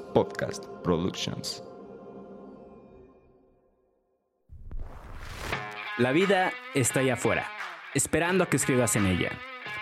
[0.00, 1.62] Podcast Productions.
[5.98, 7.46] La vida está allá afuera,
[7.94, 9.30] esperando a que escribas en ella.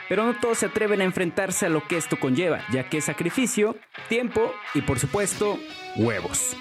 [0.08, 3.04] Pero no todos se atreven a enfrentarse a lo que esto conlleva, ya que es
[3.04, 3.76] sacrificio,
[4.08, 5.58] tiempo y por supuesto,
[5.96, 6.56] huevos.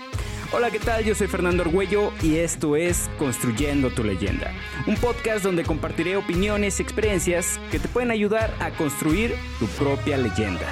[0.52, 1.04] Hola, ¿qué tal?
[1.04, 4.52] Yo soy Fernando Argüello y esto es Construyendo tu leyenda,
[4.88, 10.18] un podcast donde compartiré opiniones y experiencias que te pueden ayudar a construir tu propia
[10.18, 10.66] leyenda.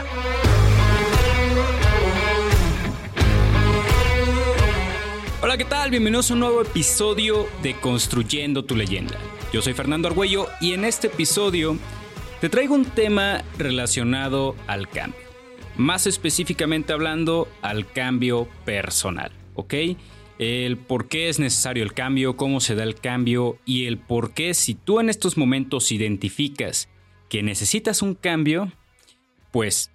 [5.89, 9.18] Bienvenidos a un nuevo episodio de Construyendo tu leyenda.
[9.54, 11.77] Yo soy Fernando Argüello y en este episodio
[12.41, 15.21] te traigo un tema relacionado al cambio.
[15.77, 19.73] Más específicamente hablando al cambio personal, ¿ok?
[20.39, 24.33] El por qué es necesario el cambio, cómo se da el cambio y el por
[24.33, 26.89] qué si tú en estos momentos identificas
[27.29, 28.74] que necesitas un cambio,
[29.51, 29.89] pues,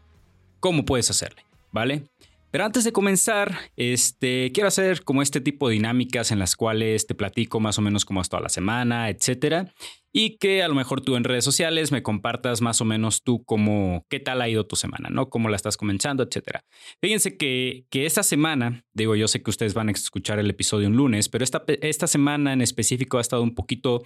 [0.59, 1.45] ¿cómo puedes hacerle?
[1.71, 2.05] ¿Vale?
[2.53, 7.07] Pero antes de comenzar, este, quiero hacer como este tipo de dinámicas en las cuales
[7.07, 9.73] te platico más o menos cómo es toda la semana, etcétera,
[10.13, 13.43] y que a lo mejor tú en redes sociales me compartas más o menos tú
[13.43, 15.31] cómo, qué tal ha ido tu semana, ¿no?
[15.31, 16.63] Cómo la estás comenzando, etcétera.
[17.01, 20.89] Fíjense que, que esta semana, digo, yo sé que ustedes van a escuchar el episodio
[20.89, 24.03] un lunes, pero esta, esta semana en específico ha estado un poquito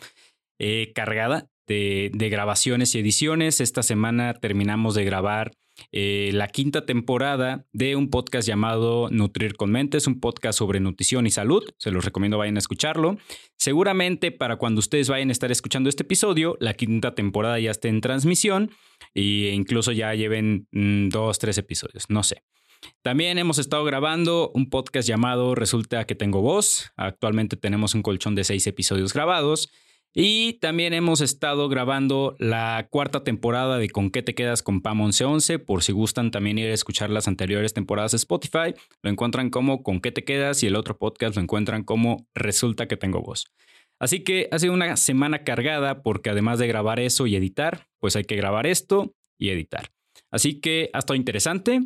[0.61, 3.61] eh, cargada de, de grabaciones y ediciones.
[3.61, 5.51] Esta semana terminamos de grabar
[5.93, 11.27] eh, la quinta temporada de un podcast llamado Nutrir con Mentes, un podcast sobre nutrición
[11.27, 11.65] y salud.
[11.79, 13.19] Se los recomiendo vayan a escucharlo.
[13.57, 17.89] Seguramente para cuando ustedes vayan a estar escuchando este episodio, la quinta temporada ya esté
[17.89, 18.71] en transmisión
[19.15, 22.43] e incluso ya lleven mm, dos, tres episodios, no sé.
[23.03, 26.93] También hemos estado grabando un podcast llamado Resulta que tengo voz.
[26.97, 29.71] Actualmente tenemos un colchón de seis episodios grabados.
[30.19, 34.97] Y también hemos estado grabando la cuarta temporada de Con qué te quedas con PAM
[34.97, 35.59] 1111.
[35.59, 39.83] Por si gustan también ir a escuchar las anteriores temporadas de Spotify, lo encuentran como
[39.83, 43.45] Con qué te quedas y el otro podcast lo encuentran como Resulta que tengo voz.
[44.01, 48.17] Así que ha sido una semana cargada porque además de grabar eso y editar, pues
[48.17, 49.91] hay que grabar esto y editar.
[50.31, 51.83] Así que ha estado interesante.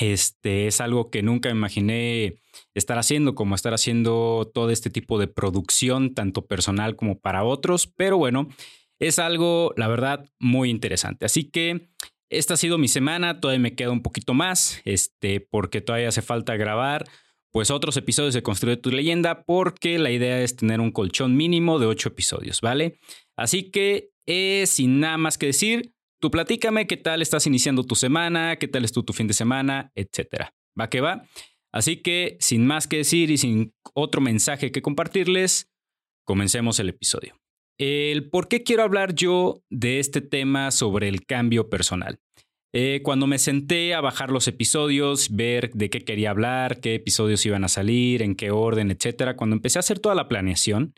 [0.00, 2.40] Este es algo que nunca imaginé
[2.74, 7.86] estar haciendo, como estar haciendo todo este tipo de producción, tanto personal como para otros,
[7.86, 8.48] pero bueno,
[8.98, 11.26] es algo, la verdad, muy interesante.
[11.26, 11.88] Así que
[12.28, 16.22] esta ha sido mi semana, todavía me queda un poquito más, este, porque todavía hace
[16.22, 17.04] falta grabar
[17.52, 21.78] pues otros episodios de Construye tu leyenda, porque la idea es tener un colchón mínimo
[21.78, 22.98] de ocho episodios, ¿vale?
[23.34, 27.94] Así que, eh, sin nada más que decir, Tú platícame qué tal estás iniciando tu
[27.94, 30.54] semana, qué tal estuvo tu fin de semana, etcétera.
[30.78, 31.26] ¿Va que va?
[31.72, 35.70] Así que, sin más que decir y sin otro mensaje que compartirles,
[36.24, 37.36] comencemos el episodio.
[37.78, 42.18] El por qué quiero hablar yo de este tema sobre el cambio personal.
[42.72, 47.44] Eh, cuando me senté a bajar los episodios, ver de qué quería hablar, qué episodios
[47.46, 50.94] iban a salir, en qué orden, etcétera, cuando empecé a hacer toda la planeación,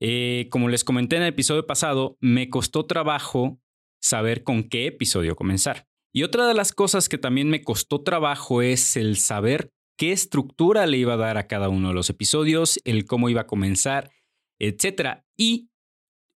[0.00, 3.58] eh, como les comenté en el episodio pasado, me costó trabajo
[4.04, 5.88] saber con qué episodio comenzar.
[6.12, 10.86] Y otra de las cosas que también me costó trabajo es el saber qué estructura
[10.86, 14.12] le iba a dar a cada uno de los episodios, el cómo iba a comenzar,
[14.60, 15.22] etc.
[15.38, 15.70] Y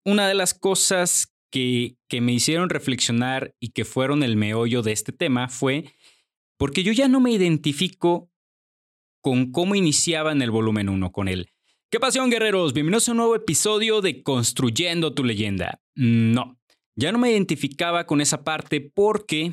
[0.05, 4.93] una de las cosas que, que me hicieron reflexionar y que fueron el meollo de
[4.93, 5.93] este tema fue
[6.57, 8.31] porque yo ya no me identifico
[9.21, 11.51] con cómo iniciaba en el volumen 1 con él.
[11.91, 12.73] ¿Qué pasión, guerreros?
[12.73, 15.83] Bienvenidos a un nuevo episodio de Construyendo tu leyenda.
[15.95, 16.58] No,
[16.99, 19.53] ya no me identificaba con esa parte porque,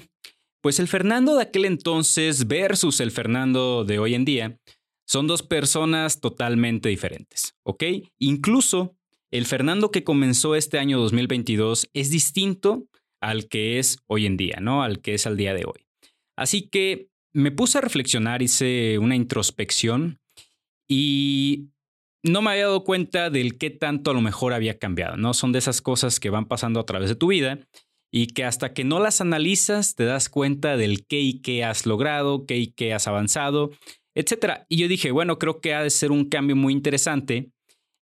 [0.62, 4.60] pues el Fernando de aquel entonces versus el Fernando de hoy en día
[5.06, 7.84] son dos personas totalmente diferentes, ¿ok?
[8.18, 8.98] Incluso
[9.30, 12.88] el Fernando que comenzó este año 2022 es distinto
[13.22, 14.82] al que es hoy en día, ¿no?
[14.82, 15.86] Al que es al día de hoy.
[16.36, 20.20] Así que me puse a reflexionar, hice una introspección
[20.88, 21.70] y
[22.26, 25.34] no me había dado cuenta del qué tanto a lo mejor había cambiado, ¿no?
[25.34, 27.60] Son de esas cosas que van pasando a través de tu vida
[28.12, 31.86] y que hasta que no las analizas te das cuenta del qué y qué has
[31.86, 33.72] logrado, qué y qué has avanzado,
[34.16, 34.66] etcétera.
[34.70, 37.52] Y yo dije, bueno, creo que ha de ser un cambio muy interesante,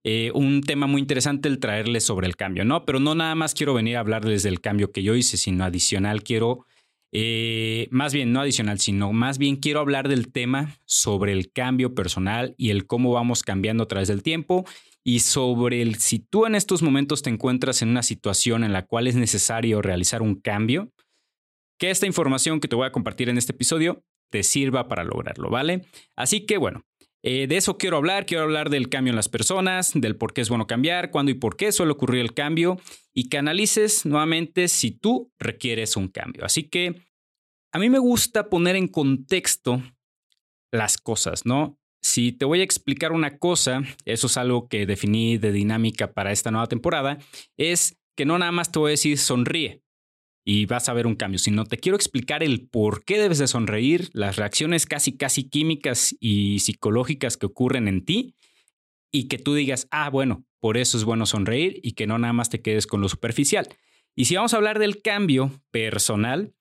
[0.04, 2.86] eh, un tema muy interesante el traerles sobre el cambio, ¿no?
[2.86, 6.24] Pero no nada más quiero venir a hablarles del cambio que yo hice, sino adicional
[6.24, 6.65] quiero
[7.11, 11.95] eh, más bien, no adicional, sino más bien quiero hablar del tema sobre el cambio
[11.95, 14.65] personal y el cómo vamos cambiando a través del tiempo
[15.03, 18.85] y sobre el si tú en estos momentos te encuentras en una situación en la
[18.85, 20.91] cual es necesario realizar un cambio,
[21.79, 25.50] que esta información que te voy a compartir en este episodio te sirva para lograrlo,
[25.50, 25.85] ¿vale?
[26.15, 26.85] Así que bueno,
[27.21, 30.42] eh, de eso quiero hablar, quiero hablar del cambio en las personas, del por qué
[30.42, 32.80] es bueno cambiar, cuándo y por qué suele ocurrir el cambio
[33.13, 36.45] y que analices nuevamente si tú requieres un cambio.
[36.45, 37.01] Así que
[37.74, 39.83] a mí me gusta poner en contexto
[40.71, 41.77] las cosas, ¿no?
[42.01, 46.31] Si te voy a explicar una cosa, eso es algo que definí de dinámica para
[46.31, 47.18] esta nueva temporada,
[47.57, 49.81] es que no nada más te voy a decir sonríe
[50.51, 53.46] y vas a ver un cambio, sino te quiero explicar el por qué debes de
[53.46, 58.34] sonreír, las reacciones casi, casi químicas y psicológicas que ocurren en ti
[59.12, 62.34] y que tú digas, ah, bueno, por eso es bueno sonreír y que no nada
[62.34, 63.68] más te quedes con lo superficial.
[64.16, 66.56] Y si vamos a hablar del cambio personal,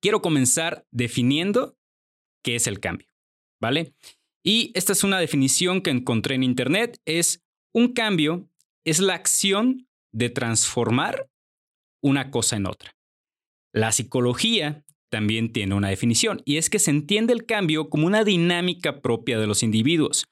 [0.00, 1.78] quiero comenzar definiendo
[2.42, 3.06] qué es el cambio,
[3.60, 3.94] ¿vale?
[4.42, 7.00] Y esta es una definición que encontré en Internet.
[7.04, 8.50] Es un cambio,
[8.84, 11.30] es la acción de transformar
[12.02, 12.93] una cosa en otra.
[13.74, 18.22] La psicología también tiene una definición y es que se entiende el cambio como una
[18.22, 20.26] dinámica propia de los individuos,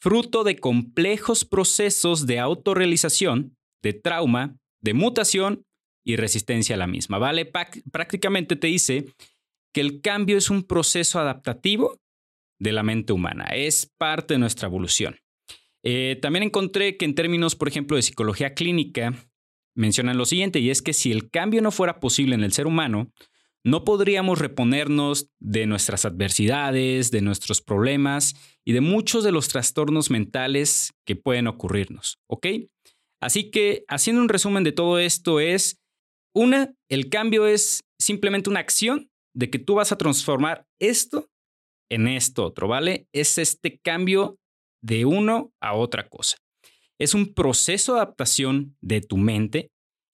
[0.00, 5.66] fruto de complejos procesos de autorrealización, de trauma, de mutación
[6.06, 7.50] y resistencia a la misma, ¿vale?
[7.90, 9.06] Prácticamente te dice
[9.72, 12.00] que el cambio es un proceso adaptativo
[12.60, 15.16] de la mente humana, es parte de nuestra evolución.
[15.82, 19.14] Eh, también encontré que en términos, por ejemplo, de psicología clínica,
[19.74, 22.66] mencionan lo siguiente, y es que si el cambio no fuera posible en el ser
[22.66, 23.10] humano,
[23.64, 28.34] no podríamos reponernos de nuestras adversidades, de nuestros problemas
[28.64, 32.46] y de muchos de los trastornos mentales que pueden ocurrirnos, ¿ok?
[33.22, 35.80] Así que, haciendo un resumen de todo esto es,
[36.34, 41.30] una, el cambio es simplemente una acción de que tú vas a transformar esto
[41.90, 43.08] en esto otro, ¿vale?
[43.12, 44.38] Es este cambio
[44.82, 46.36] de uno a otra cosa.
[46.98, 49.70] Es un proceso de adaptación de tu mente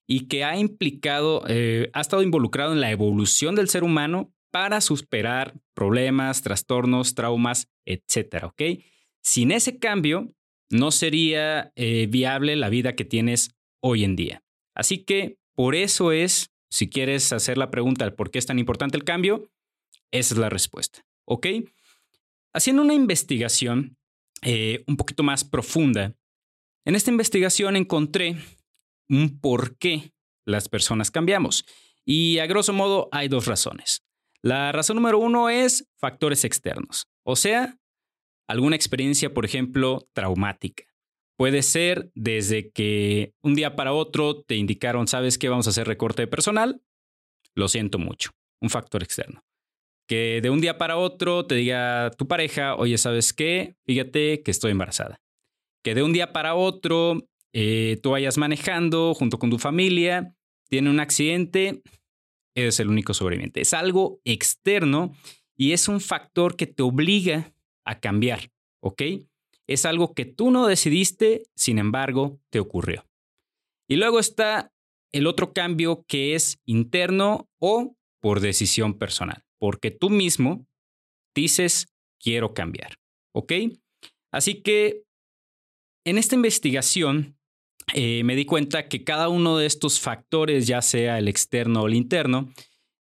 [0.09, 4.81] y que ha implicado, eh, ha estado involucrado en la evolución del ser humano para
[4.81, 8.62] superar problemas, trastornos, traumas, etcétera, ¿ok?
[9.23, 10.35] Sin ese cambio,
[10.71, 14.43] no sería eh, viable la vida que tienes hoy en día.
[14.75, 18.59] Así que por eso es, si quieres hacer la pregunta de por qué es tan
[18.59, 19.50] importante el cambio,
[20.11, 21.05] esa es la respuesta.
[21.26, 21.47] ¿Ok?
[22.53, 23.97] Haciendo una investigación
[24.43, 26.17] eh, un poquito más profunda,
[26.85, 28.37] en esta investigación encontré
[29.09, 30.12] un por qué
[30.47, 31.65] las personas cambiamos.
[32.05, 34.03] Y a grosso modo hay dos razones.
[34.43, 37.79] La razón número uno es factores externos, o sea,
[38.49, 40.85] alguna experiencia, por ejemplo, traumática.
[41.37, 45.87] Puede ser desde que un día para otro te indicaron, sabes que vamos a hacer
[45.87, 46.83] recorte de personal,
[47.55, 48.31] lo siento mucho,
[48.62, 49.44] un factor externo
[50.11, 53.76] que de un día para otro te diga tu pareja, oye, ¿sabes qué?
[53.87, 55.21] Fíjate que estoy embarazada.
[55.82, 60.35] Que de un día para otro eh, tú vayas manejando junto con tu familia,
[60.69, 61.82] tiene un accidente,
[62.55, 63.61] eres el único sobreviviente.
[63.61, 65.15] Es algo externo
[65.56, 67.53] y es un factor que te obliga
[67.85, 68.50] a cambiar,
[68.81, 69.03] ¿ok?
[69.67, 73.06] Es algo que tú no decidiste, sin embargo, te ocurrió.
[73.88, 74.73] Y luego está
[75.12, 80.67] el otro cambio que es interno o por decisión personal porque tú mismo
[81.35, 81.87] dices,
[82.19, 82.97] quiero cambiar.
[83.33, 83.53] ¿Ok?
[84.33, 85.05] Así que
[86.05, 87.37] en esta investigación
[87.94, 91.87] eh, me di cuenta que cada uno de estos factores, ya sea el externo o
[91.87, 92.52] el interno,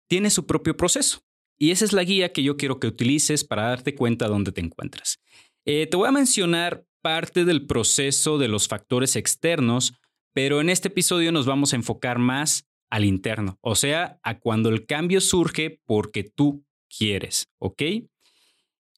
[0.07, 1.21] tiene su propio proceso.
[1.57, 4.51] Y esa es la guía que yo quiero que utilices para darte cuenta de dónde
[4.51, 5.19] te encuentras.
[5.65, 9.93] Eh, te voy a mencionar parte del proceso de los factores externos,
[10.33, 14.69] pero en este episodio nos vamos a enfocar más al interno, o sea, a cuando
[14.69, 16.63] el cambio surge porque tú
[16.95, 17.81] quieres, ¿ok?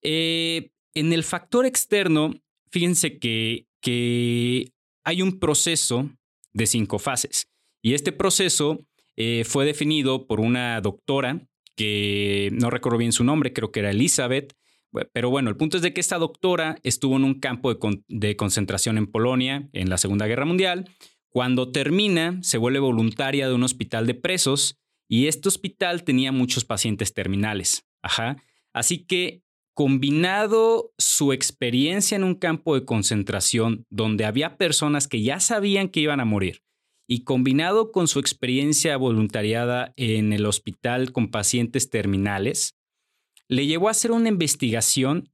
[0.02, 2.34] Eh, en el factor externo,
[2.72, 4.72] fíjense que, que
[5.04, 6.10] hay un proceso
[6.54, 7.52] de cinco fases
[7.84, 8.84] y este proceso
[9.16, 13.92] eh, fue definido por una doctora que no recuerdo bien su nombre, creo que era
[13.92, 14.54] Elizabeth,
[15.14, 17.78] pero bueno, el punto es de que esta doctora estuvo en un campo
[18.08, 20.90] de concentración en Polonia en la Segunda Guerra Mundial
[21.30, 26.64] cuando termina, se vuelve voluntaria de un hospital de presos y este hospital tenía muchos
[26.64, 27.86] pacientes terminales.
[28.02, 28.38] Ajá.
[28.74, 29.44] Así que
[29.76, 36.00] combinado su experiencia en un campo de concentración donde había personas que ya sabían que
[36.00, 36.64] iban a morir
[37.08, 42.76] y combinado con su experiencia voluntariada en el hospital con pacientes terminales,
[43.48, 45.30] le llevó a hacer una investigación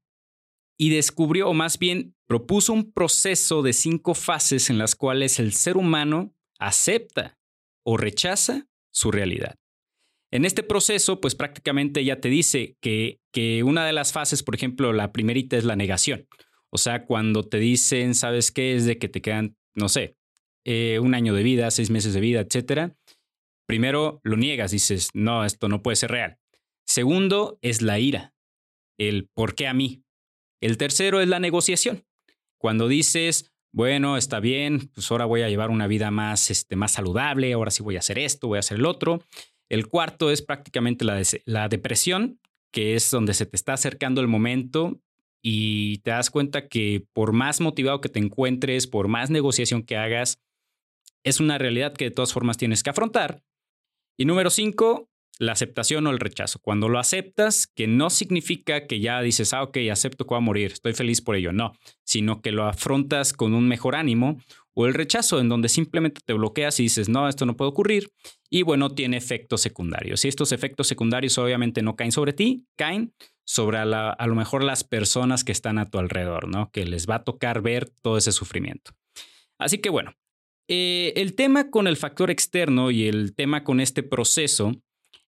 [0.77, 5.53] y descubrió, o más bien propuso un proceso de cinco fases en las cuales el
[5.53, 7.37] ser humano acepta
[7.85, 9.60] o rechaza su realidad.
[10.31, 14.55] En este proceso, pues prácticamente ella te dice que, que una de las fases, por
[14.55, 16.27] ejemplo, la primerita es la negación.
[16.69, 18.75] O sea, cuando te dicen, ¿sabes qué?
[18.75, 20.15] Es de que te quedan, no sé,
[20.65, 22.95] eh, un año de vida, seis meses de vida, etcétera.
[23.67, 26.37] Primero lo niegas, dices, no, esto no puede ser real.
[26.85, 28.33] Segundo es la ira,
[28.97, 30.03] el por qué a mí.
[30.61, 32.05] El tercero es la negociación.
[32.57, 36.91] Cuando dices, bueno, está bien, pues ahora voy a llevar una vida más, este, más
[36.91, 39.23] saludable, ahora sí voy a hacer esto, voy a hacer el otro.
[39.71, 41.05] El cuarto es prácticamente
[41.45, 42.41] la, depresión,
[42.73, 44.99] que es donde se te está acercando el momento
[45.41, 49.95] y te das cuenta que por más motivado que te encuentres, por más negociación que
[49.95, 50.41] hagas,
[51.23, 53.43] es una realidad que de todas formas tienes que afrontar.
[54.17, 55.09] Y número cinco,
[55.39, 56.59] la aceptación o el rechazo.
[56.59, 60.41] Cuando lo aceptas, que no significa que ya dices, ah, ok, acepto que voy a
[60.41, 61.71] morir, estoy feliz por ello, no,
[62.03, 64.37] sino que lo afrontas con un mejor ánimo
[64.73, 68.09] o el rechazo, en donde simplemente te bloqueas y dices, no, esto no puede ocurrir,
[68.49, 70.25] y bueno, tiene efectos secundarios.
[70.25, 73.13] Y estos efectos secundarios obviamente no caen sobre ti, caen
[73.45, 76.69] sobre a, lo mejor las personas que están a tu alrededor, ¿no?
[76.71, 78.91] Que les va a tocar ver todo ese sufrimiento.
[79.59, 80.13] Así que bueno,
[80.69, 84.71] eh, el tema con el factor externo y el tema con este proceso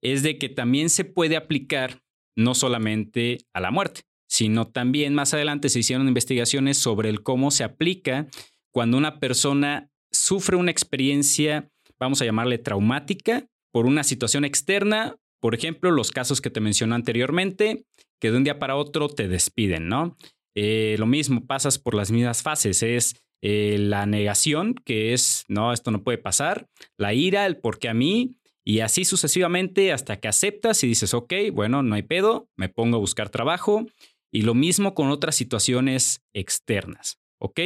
[0.03, 2.03] es de que también se puede aplicar
[2.37, 7.51] no solamente a la muerte, sino también más adelante se hicieron investigaciones sobre el cómo
[7.51, 8.29] se aplica
[8.73, 15.55] cuando una persona sufre una experiencia, vamos a llamarle traumática, por una situación externa, por
[15.55, 17.85] ejemplo, los casos que te mencioné anteriormente,
[18.21, 20.17] que de un día para otro te despiden, ¿no?
[20.55, 25.73] Eh, lo mismo, pasas por las mismas fases, es eh, la negación, que es, no,
[25.73, 26.67] esto no puede pasar,
[26.99, 31.15] la ira, el por qué a mí, y así sucesivamente hasta que aceptas y dices,
[31.15, 33.87] ok, bueno, no hay pedo, me pongo a buscar trabajo,
[34.31, 37.61] y lo mismo con otras situaciones externas, ¿ok?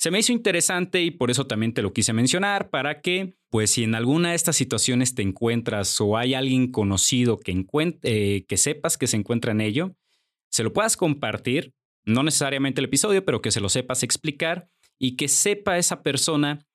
[0.00, 3.72] Se me hizo interesante y por eso también te lo quise mencionar para que, pues
[3.72, 7.66] si en alguna de estas situaciones te encuentras o hay alguien conocido que,
[8.04, 9.94] eh, que sepas que se encuentra en ello,
[10.48, 11.74] se lo puedas compartir,
[12.06, 16.66] no necesariamente el episodio, pero que se lo sepas explicar y que sepa esa persona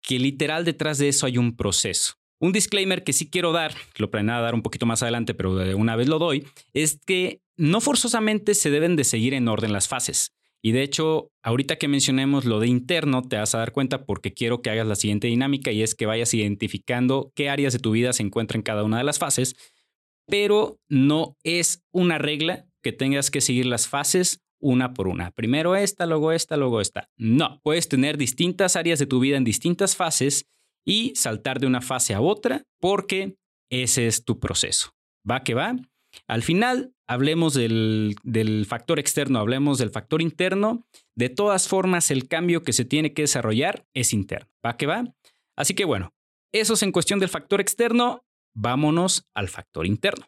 [0.00, 2.14] que literal detrás de eso hay un proceso.
[2.38, 5.74] Un disclaimer que sí quiero dar, lo planeaba dar un poquito más adelante, pero de
[5.74, 9.86] una vez lo doy, es que no forzosamente se deben de seguir en orden las
[9.86, 10.32] fases.
[10.62, 14.34] Y de hecho, ahorita que mencionemos lo de interno, te vas a dar cuenta porque
[14.34, 17.92] quiero que hagas la siguiente dinámica y es que vayas identificando qué áreas de tu
[17.92, 19.56] vida se encuentran en cada una de las fases,
[20.26, 25.30] pero no es una regla que tengas que seguir las fases una por una.
[25.30, 27.08] Primero esta, luego esta, luego esta.
[27.16, 30.46] No, puedes tener distintas áreas de tu vida en distintas fases
[30.84, 33.36] y saltar de una fase a otra porque
[33.70, 34.92] ese es tu proceso.
[35.28, 35.76] Va que va.
[36.26, 38.16] Al final, hablemos del,
[38.68, 40.86] factor externo, hablemos del factor interno.
[41.14, 44.50] De todas formas, el cambio que se tiene que desarrollar es interno.
[44.64, 45.04] ¿Va que va?
[45.56, 46.14] Así que bueno,
[46.52, 48.24] eso es en cuestión del factor externo.
[48.54, 50.26] Vámonos al factor interno.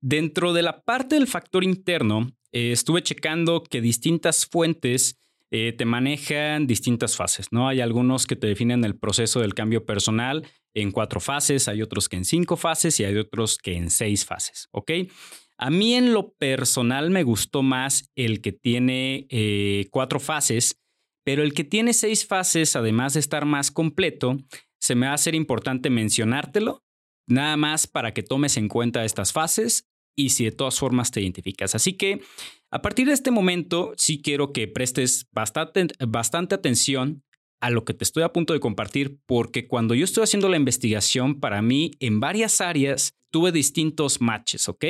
[0.00, 5.18] Dentro de la parte del factor interno, eh, estuve checando que distintas fuentes
[5.50, 7.68] eh, te manejan distintas fases, ¿no?
[7.68, 12.08] Hay algunos que te definen el proceso del cambio personal en cuatro fases, hay otros
[12.08, 14.90] que en cinco fases y hay otros que en seis fases, ¿ok?
[15.58, 20.80] A mí en lo personal me gustó más el que tiene eh, cuatro fases,
[21.24, 24.38] pero el que tiene seis fases, además de estar más completo,
[24.80, 26.82] se me va a hacer importante mencionártelo,
[27.28, 31.20] nada más para que tomes en cuenta estas fases y si de todas formas te
[31.20, 31.74] identificas.
[31.74, 32.20] Así que
[32.70, 37.22] a partir de este momento sí quiero que prestes bastante, bastante atención
[37.62, 40.56] a lo que te estoy a punto de compartir, porque cuando yo estoy haciendo la
[40.56, 44.84] investigación, para mí en varias áreas tuve distintos matches, ¿ok?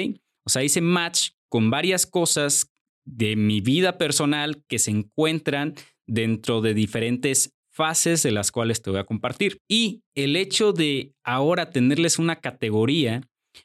[0.45, 2.73] O sea, hice match con varias cosas
[3.05, 5.75] de mi vida personal que se encuentran
[6.07, 9.61] dentro de diferentes fases de las cuales te voy a compartir.
[9.69, 13.21] Y el hecho de ahora tenerles una categoría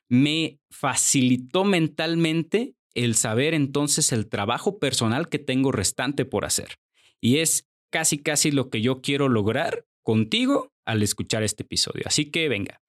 [0.09, 6.75] me facilitó mentalmente el saber entonces el trabajo personal que tengo restante por hacer.
[7.21, 12.03] Y es casi, casi lo que yo quiero lograr contigo al escuchar este episodio.
[12.05, 12.79] Así que venga.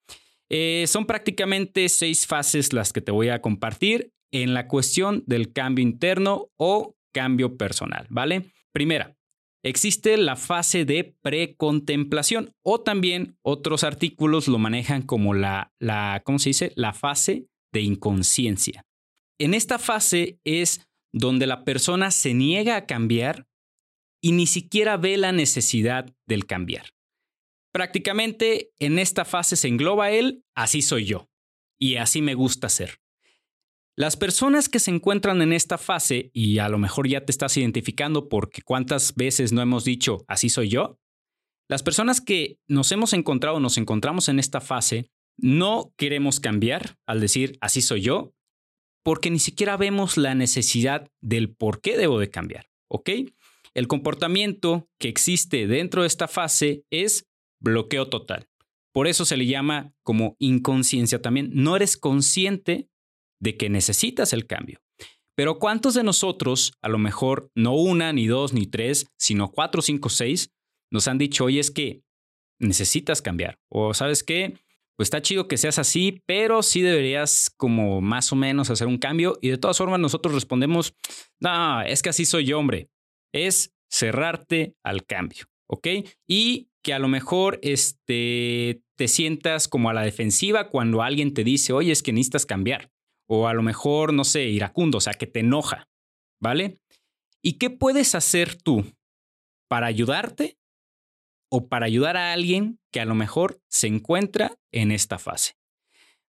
[0.50, 5.54] Eh, son prácticamente seis fases las que te voy a compartir en la cuestión del
[5.54, 8.50] cambio interno o cambio personal, ¿vale?
[8.70, 9.16] Primera,
[9.64, 16.38] existe la fase de precontemplación o también otros artículos lo manejan como la, la, ¿cómo
[16.38, 16.72] se dice?
[16.76, 18.84] La fase de inconsciencia.
[19.40, 23.46] En esta fase es donde la persona se niega a cambiar
[24.20, 26.94] y ni siquiera ve la necesidad del cambiar.
[27.72, 31.30] Prácticamente en esta fase se engloba él, así soy yo,
[31.78, 33.00] y así me gusta ser.
[33.96, 37.56] Las personas que se encuentran en esta fase, y a lo mejor ya te estás
[37.56, 41.00] identificando porque cuántas veces no hemos dicho, así soy yo,
[41.68, 47.20] las personas que nos hemos encontrado, nos encontramos en esta fase, no queremos cambiar al
[47.20, 48.34] decir, así soy yo,
[49.04, 53.10] porque ni siquiera vemos la necesidad del por qué debo de cambiar, ¿ok?
[53.74, 57.26] El comportamiento que existe dentro de esta fase es
[57.60, 58.48] bloqueo total.
[58.92, 61.50] Por eso se le llama como inconsciencia también.
[61.52, 62.88] No eres consciente
[63.40, 64.80] de que necesitas el cambio.
[65.36, 69.82] Pero ¿cuántos de nosotros, a lo mejor no una, ni dos, ni tres, sino cuatro,
[69.82, 70.50] cinco, seis,
[70.90, 72.02] nos han dicho, oye, es que
[72.58, 73.60] necesitas cambiar?
[73.68, 74.58] O sabes qué,
[74.96, 78.98] pues está chido que seas así, pero sí deberías como más o menos hacer un
[78.98, 79.38] cambio.
[79.40, 80.96] Y de todas formas nosotros respondemos,
[81.38, 82.90] no, es que así soy yo, hombre.
[83.32, 85.88] Es cerrarte al cambio, ¿ok?
[86.26, 91.44] Y que a lo mejor este, te sientas como a la defensiva cuando alguien te
[91.44, 92.90] dice, oye, es que necesitas cambiar.
[93.28, 95.88] O a lo mejor, no sé, iracundo, o sea, que te enoja,
[96.40, 96.78] ¿vale?
[97.42, 98.84] ¿Y qué puedes hacer tú
[99.68, 100.58] para ayudarte
[101.50, 105.54] o para ayudar a alguien que a lo mejor se encuentra en esta fase.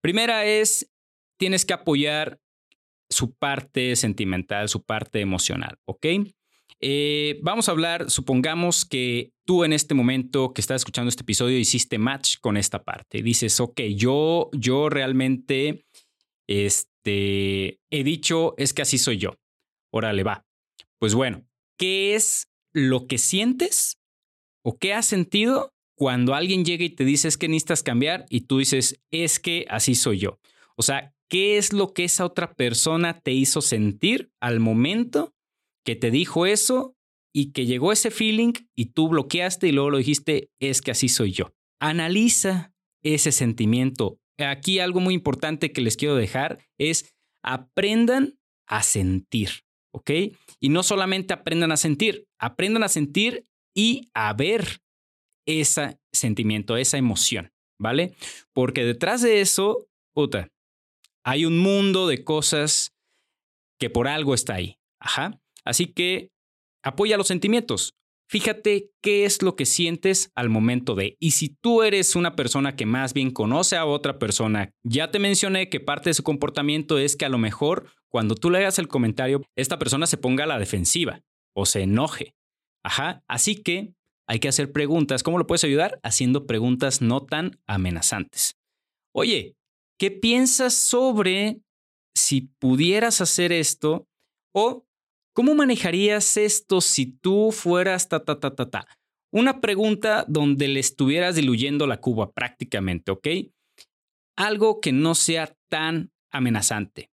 [0.01, 0.91] Primera es,
[1.39, 2.41] tienes que apoyar
[3.11, 6.07] su parte sentimental, su parte emocional, ¿ok?
[6.87, 11.57] Eh, vamos a hablar, supongamos que tú en este momento que estás escuchando este episodio
[11.57, 13.23] hiciste match con esta parte.
[13.23, 15.87] Dices, ok, yo, yo realmente
[16.47, 19.35] este, he dicho, es que así soy yo.
[19.95, 20.45] Órale, va.
[20.99, 21.47] Pues bueno,
[21.79, 23.97] ¿qué es lo que sientes
[24.63, 28.43] o qué has sentido cuando alguien llega y te dice es que necesitas cambiar y
[28.43, 30.39] tú dices es que así soy yo.
[30.77, 35.34] O sea, ¿qué es lo que esa otra persona te hizo sentir al momento
[35.85, 36.97] que te dijo eso
[37.33, 41.09] y que llegó ese feeling y tú bloqueaste y luego lo dijiste es que así
[41.09, 41.53] soy yo?
[41.81, 42.73] Analiza
[43.03, 44.19] ese sentimiento.
[44.39, 49.51] Aquí algo muy importante que les quiero dejar es aprendan a sentir,
[49.93, 50.11] ¿ok?
[50.61, 54.81] Y no solamente aprendan a sentir, aprendan a sentir y a ver
[55.47, 58.15] ese sentimiento, esa emoción, ¿vale?
[58.55, 60.49] Porque detrás de eso, puta,
[61.25, 62.95] hay un mundo de cosas
[63.79, 64.79] que por algo está ahí.
[65.01, 65.41] Ajá.
[65.65, 66.31] Así que
[66.83, 67.95] apoya los sentimientos.
[68.29, 71.17] Fíjate qué es lo que sientes al momento de.
[71.21, 75.19] Y si tú eres una persona que más bien conoce a otra persona, ya te
[75.19, 78.79] mencioné que parte de su comportamiento es que a lo mejor cuando tú le hagas
[78.79, 81.21] el comentario, esta persona se ponga a la defensiva
[81.55, 82.35] o se enoje.
[82.83, 83.95] Ajá, así que
[84.27, 85.23] hay que hacer preguntas.
[85.23, 86.01] ¿Cómo lo puedes ayudar?
[86.03, 88.57] Haciendo preguntas no tan amenazantes.
[89.15, 89.55] Oye,
[89.99, 91.61] ¿qué piensas sobre
[92.17, 94.07] si pudieras hacer esto?
[94.55, 94.85] O
[95.35, 98.87] ¿cómo manejarías esto si tú fueras ta, ta, ta, ta, ta?
[99.31, 103.29] Una pregunta donde le estuvieras diluyendo la cuba prácticamente, ¿ok?
[104.37, 107.11] Algo que no sea tan amenazante.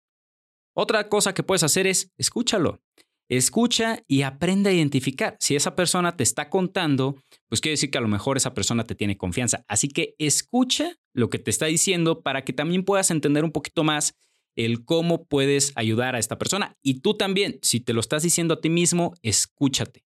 [0.75, 2.81] Otra cosa que puedes hacer es escúchalo.
[3.29, 5.37] Escucha y aprende a identificar.
[5.39, 7.15] Si esa persona te está contando,
[7.47, 9.63] pues quiere decir que a lo mejor esa persona te tiene confianza.
[9.67, 13.83] Así que escucha lo que te está diciendo para que también puedas entender un poquito
[13.83, 14.15] más
[14.55, 16.77] el cómo puedes ayudar a esta persona.
[16.81, 20.05] Y tú también, si te lo estás diciendo a ti mismo, escúchate.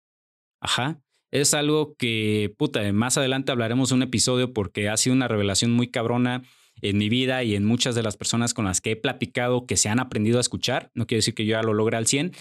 [0.61, 1.01] Ajá.
[1.31, 5.73] Es algo que, puta, más adelante hablaremos de un episodio porque ha sido una revelación
[5.73, 6.43] muy cabrona
[6.81, 9.77] en mi vida y en muchas de las personas con las que he platicado que
[9.77, 10.91] se han aprendido a escuchar.
[10.95, 12.33] No quiere decir que yo ya lo logre al 100,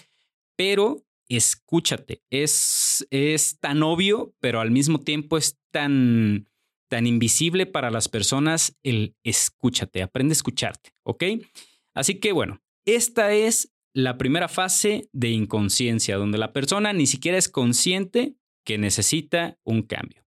[0.56, 2.22] pero escúchate.
[2.30, 6.48] Es, es tan obvio, pero al mismo tiempo es tan,
[6.88, 11.24] tan invisible para las personas el escúchate, aprende a escucharte, ¿ok?
[11.98, 17.38] Así que bueno, esta es la primera fase de inconsciencia, donde la persona ni siquiera
[17.38, 20.24] es consciente que necesita un cambio.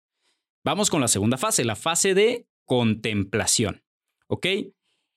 [0.65, 3.83] Vamos con la segunda fase, la fase de contemplación,
[4.29, 4.47] ¿ok?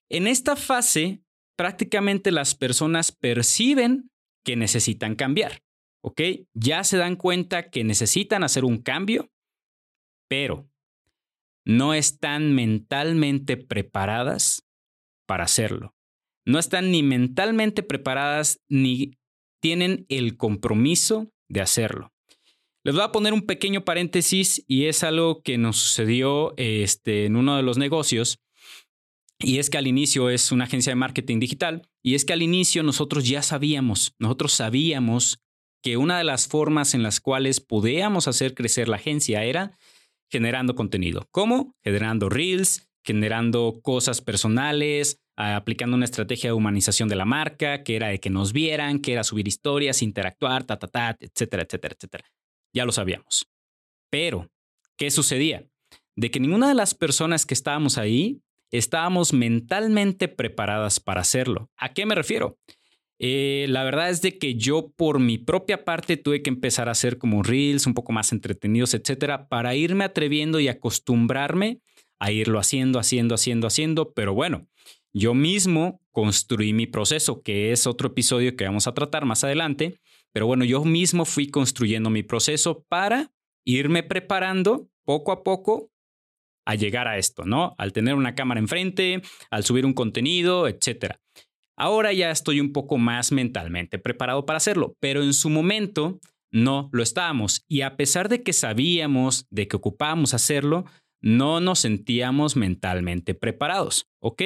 [0.10, 1.22] En esta fase,
[1.58, 4.10] prácticamente las personas perciben
[4.46, 5.62] que necesitan cambiar.
[6.02, 6.22] ¿Ok?
[6.54, 9.30] Ya se dan cuenta que necesitan hacer un cambio,
[10.30, 10.70] pero
[11.66, 14.66] no están mentalmente preparadas
[15.26, 15.97] para hacerlo.
[16.48, 19.18] No están ni mentalmente preparadas ni
[19.62, 22.14] tienen el compromiso de hacerlo.
[22.86, 27.36] Les voy a poner un pequeño paréntesis y es algo que nos sucedió este, en
[27.36, 28.40] uno de los negocios.
[29.40, 32.42] Y es que al inicio es una agencia de marketing digital y es que al
[32.42, 35.42] inicio nosotros ya sabíamos, nosotros sabíamos
[35.84, 39.78] que una de las formas en las cuales podíamos hacer crecer la agencia era
[40.32, 41.28] generando contenido.
[41.32, 41.76] ¿Cómo?
[41.84, 48.08] Generando reels, generando cosas personales, aplicando una estrategia de humanización de la marca, que era
[48.08, 50.78] de que nos vieran, que era subir historias, interactuar, ta,
[51.20, 52.26] etcétera, etcétera, etcétera.
[52.74, 53.48] Ya lo sabíamos.
[54.10, 54.50] Pero,
[54.98, 55.66] ¿qué sucedía?
[56.16, 61.70] De que ninguna de las personas que estábamos ahí estábamos mentalmente preparadas para hacerlo.
[61.78, 62.58] ¿A qué me refiero?
[63.20, 66.92] Eh, la verdad es de que yo por mi propia parte tuve que empezar a
[66.92, 71.80] hacer como reels un poco más entretenidos, etcétera, para irme atreviendo y acostumbrarme
[72.20, 74.14] a irlo haciendo, haciendo, haciendo, haciendo.
[74.14, 74.68] Pero bueno,
[75.18, 80.00] yo mismo construí mi proceso, que es otro episodio que vamos a tratar más adelante.
[80.32, 83.32] Pero bueno, yo mismo fui construyendo mi proceso para
[83.66, 85.90] irme preparando poco a poco
[86.66, 87.74] a llegar a esto, ¿no?
[87.78, 91.16] Al tener una cámara enfrente, al subir un contenido, etc.
[91.76, 96.20] Ahora ya estoy un poco más mentalmente preparado para hacerlo, pero en su momento
[96.52, 97.64] no lo estábamos.
[97.68, 100.86] Y a pesar de que sabíamos de que ocupábamos hacerlo,
[101.22, 104.42] no nos sentíamos mentalmente preparados, ¿ok?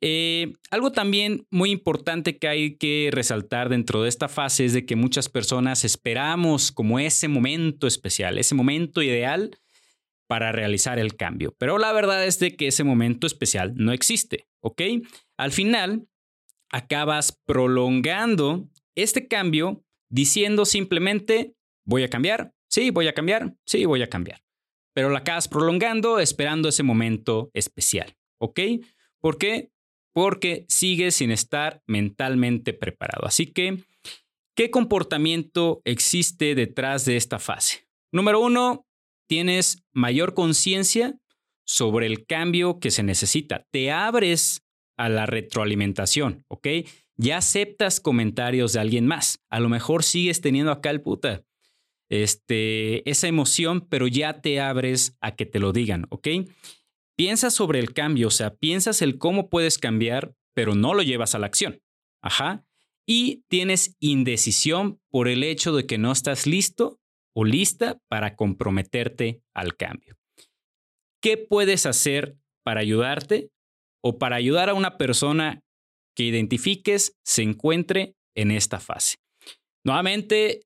[0.00, 4.84] Eh, algo también muy importante que hay que resaltar dentro de esta fase es de
[4.84, 9.56] que muchas personas esperamos como ese momento especial, ese momento ideal
[10.26, 11.54] para realizar el cambio.
[11.58, 14.82] Pero la verdad es de que ese momento especial no existe, ¿ok?
[15.38, 16.08] Al final,
[16.70, 24.02] acabas prolongando este cambio diciendo simplemente, voy a cambiar, sí, voy a cambiar, sí, voy
[24.02, 24.42] a cambiar.
[24.92, 28.60] Pero la acabas prolongando esperando ese momento especial, ¿ok?
[29.24, 29.70] ¿Por qué?
[30.12, 33.26] Porque sigues sin estar mentalmente preparado.
[33.26, 33.82] Así que,
[34.54, 37.88] ¿qué comportamiento existe detrás de esta fase?
[38.12, 38.86] Número uno,
[39.26, 41.18] tienes mayor conciencia
[41.66, 43.66] sobre el cambio que se necesita.
[43.70, 44.60] Te abres
[44.98, 46.68] a la retroalimentación, ¿ok?
[47.16, 49.38] Ya aceptas comentarios de alguien más.
[49.48, 51.46] A lo mejor sigues teniendo acá el puta,
[52.10, 56.28] este, esa emoción, pero ya te abres a que te lo digan, ¿ok?
[57.16, 61.34] Piensas sobre el cambio, o sea, piensas el cómo puedes cambiar, pero no lo llevas
[61.34, 61.80] a la acción.
[62.22, 62.64] Ajá.
[63.06, 66.98] Y tienes indecisión por el hecho de que no estás listo
[67.34, 70.16] o lista para comprometerte al cambio.
[71.20, 73.50] ¿Qué puedes hacer para ayudarte
[74.02, 75.62] o para ayudar a una persona
[76.14, 79.16] que identifiques se encuentre en esta fase?
[79.84, 80.62] Nuevamente,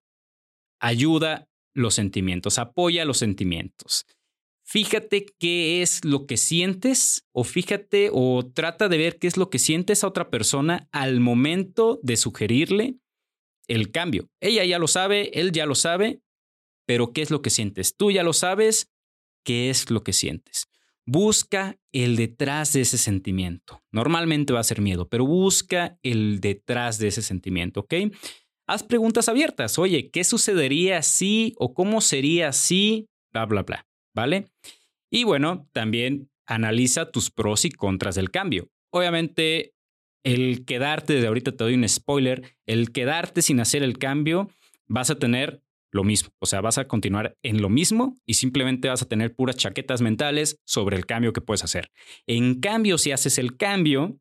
[0.81, 4.07] ayuda los sentimientos, apoya los sentimientos.
[4.71, 9.49] Fíjate qué es lo que sientes o fíjate o trata de ver qué es lo
[9.49, 12.99] que sientes a otra persona al momento de sugerirle
[13.67, 14.29] el cambio.
[14.43, 16.21] Ella ya lo sabe, él ya lo sabe,
[16.87, 17.97] pero ¿qué es lo que sientes?
[17.97, 18.93] Tú ya lo sabes,
[19.43, 20.67] ¿qué es lo que sientes?
[21.07, 23.83] Busca el detrás de ese sentimiento.
[23.91, 27.95] Normalmente va a ser miedo, pero busca el detrás de ese sentimiento, ¿ok?
[28.67, 29.79] Haz preguntas abiertas.
[29.79, 33.09] Oye, ¿qué sucedería si o cómo sería si?
[33.33, 33.88] Bla, bla, bla.
[34.19, 34.51] ¿Vale?
[35.13, 38.69] Y bueno, también analiza tus pros y contras del cambio.
[38.91, 39.75] Obviamente,
[40.25, 44.51] el quedarte, de ahorita te doy un spoiler, el quedarte sin hacer el cambio,
[44.89, 46.31] vas a tener lo mismo.
[46.41, 50.01] O sea, vas a continuar en lo mismo y simplemente vas a tener puras chaquetas
[50.01, 51.93] mentales sobre el cambio que puedes hacer.
[52.27, 54.19] En cambio, si haces el cambio,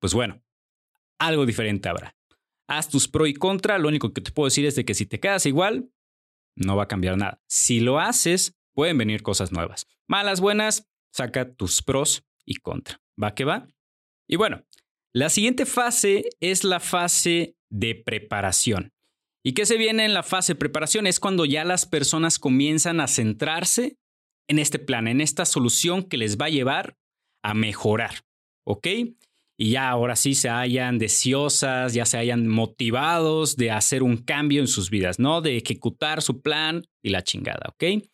[0.00, 0.42] pues bueno,
[1.20, 2.16] algo diferente habrá.
[2.66, 3.78] Haz tus pro y contra.
[3.78, 5.88] Lo único que te puedo decir es de que si te quedas igual,
[6.56, 7.40] no va a cambiar nada.
[7.46, 9.88] Si lo haces, pueden venir cosas nuevas.
[10.06, 13.00] Malas, buenas, saca tus pros y contra.
[13.20, 13.66] ¿Va que va?
[14.28, 14.62] Y bueno,
[15.12, 18.92] la siguiente fase es la fase de preparación.
[19.44, 21.08] ¿Y qué se viene en la fase de preparación?
[21.08, 23.96] Es cuando ya las personas comienzan a centrarse
[24.46, 26.96] en este plan, en esta solución que les va a llevar
[27.42, 28.22] a mejorar.
[28.64, 28.86] ¿Ok?
[29.56, 34.60] Y ya ahora sí se hayan deseosas, ya se hayan motivados de hacer un cambio
[34.60, 35.40] en sus vidas, ¿no?
[35.40, 38.04] De ejecutar su plan y la chingada, ¿ok?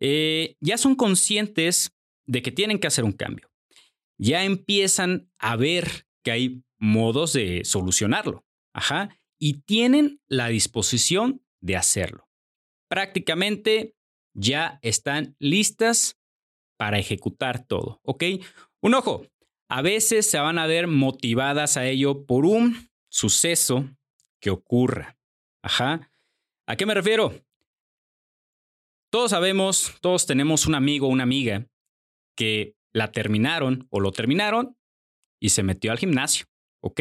[0.00, 1.92] Eh, ya son conscientes
[2.26, 3.50] de que tienen que hacer un cambio.
[4.18, 8.44] Ya empiezan a ver que hay modos de solucionarlo.
[8.72, 12.28] Ajá y tienen la disposición de hacerlo.
[12.88, 13.94] Prácticamente
[14.34, 16.18] ya están listas
[16.76, 18.24] para ejecutar todo, ¿ok?
[18.80, 19.26] Un ojo,
[19.68, 23.88] a veces se van a ver motivadas a ello por un suceso
[24.40, 25.18] que ocurra.
[25.62, 26.12] Ajá.
[26.66, 27.34] ¿A qué me refiero?
[29.16, 31.66] Todos sabemos, todos tenemos un amigo o una amiga
[32.36, 34.76] que la terminaron o lo terminaron
[35.40, 36.44] y se metió al gimnasio,
[36.82, 37.00] ¿ok?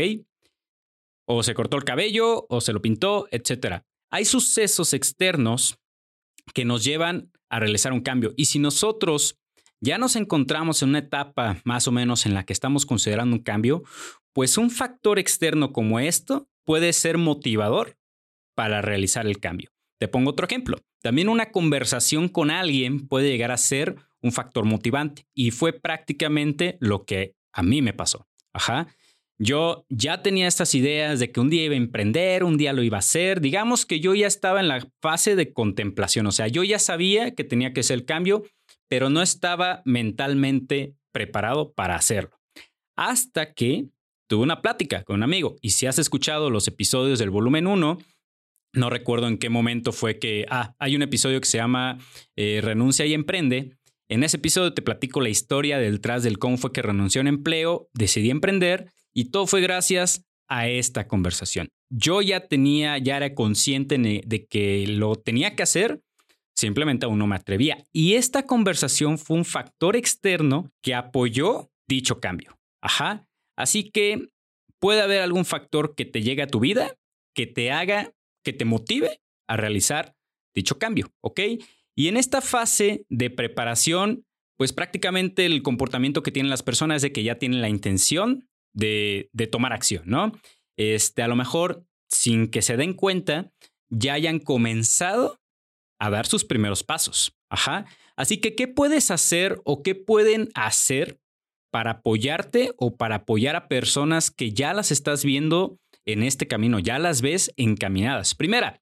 [1.28, 3.84] o se cortó el cabello, o se lo pintó, etc.
[4.14, 5.78] Hay sucesos externos
[6.54, 8.34] que nos llevan a realizar un cambio.
[8.38, 9.38] Y si nosotros
[9.82, 13.44] ya nos encontramos en una etapa más o menos en la que estamos considerando un
[13.44, 13.84] cambio,
[14.32, 17.98] pues un factor externo como esto puede ser motivador
[18.56, 19.75] para realizar el cambio.
[20.00, 20.78] Te pongo otro ejemplo.
[21.02, 26.78] También una conversación con alguien puede llegar a ser un factor motivante y fue prácticamente
[26.80, 28.28] lo que a mí me pasó.
[28.54, 28.88] Ajá.
[29.38, 32.84] Yo ya tenía estas ideas de que un día iba a emprender, un día lo
[32.84, 33.42] iba a hacer.
[33.42, 37.36] Digamos que yo ya estaba en la fase de contemplación, o sea, yo ya sabía
[37.36, 38.44] que tenía que hacer el cambio,
[38.88, 42.40] pero no estaba mentalmente preparado para hacerlo.
[42.96, 43.90] Hasta que
[44.28, 45.58] tuve una plática con un amigo.
[45.62, 47.98] Y si has escuchado los episodios del volumen 1,
[48.76, 51.98] no recuerdo en qué momento fue que, ah, hay un episodio que se llama
[52.36, 53.78] eh, Renuncia y Emprende.
[54.10, 57.28] En ese episodio te platico la historia detrás del cómo fue que renunció a un
[57.28, 61.70] empleo, decidí emprender y todo fue gracias a esta conversación.
[61.90, 66.02] Yo ya tenía, ya era consciente de que lo tenía que hacer,
[66.56, 67.84] simplemente aún no me atrevía.
[67.92, 72.58] Y esta conversación fue un factor externo que apoyó dicho cambio.
[72.82, 73.28] Ajá.
[73.58, 74.28] Así que
[74.80, 76.96] puede haber algún factor que te llegue a tu vida,
[77.34, 78.12] que te haga,
[78.46, 80.16] que te motive a realizar
[80.54, 81.42] dicho cambio, ¿ok?
[81.98, 84.26] Y en esta fase de preparación
[84.58, 88.48] pues prácticamente el comportamiento que tienen las personas es de que ya tienen la intención
[88.74, 90.32] de, tomar acción, ¿no?
[90.78, 93.52] Este, a lo mejor, sin que se den cuenta,
[93.90, 95.40] ya hayan comenzado
[96.00, 97.34] a dar sus primeros pasos.
[97.50, 97.86] Ajá.
[98.18, 101.20] Así que, ¿qué puedes hacer o qué pueden hacer
[101.72, 106.80] para apoyarte o para apoyar a personas que ya las estás viendo en este camino,
[106.80, 108.36] ya las ves encaminadas?
[108.36, 108.82] Primera,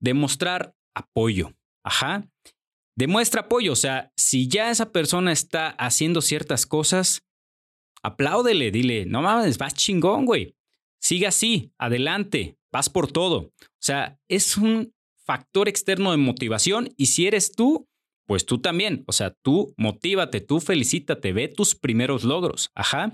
[0.00, 1.52] demostrar apoyo.
[1.84, 2.28] Ajá.
[2.96, 7.26] Demuestra apoyo, o sea, si ya esa persona está haciendo ciertas cosas,
[8.02, 10.54] apláudele, dile, no mames, vas chingón, güey.
[11.00, 13.38] Sigue así, adelante, vas por todo.
[13.38, 17.88] O sea, es un factor externo de motivación y si eres tú,
[18.26, 19.04] pues tú también.
[19.06, 22.70] O sea, tú motívate, tú felicítate, ve tus primeros logros.
[22.74, 23.12] Ajá.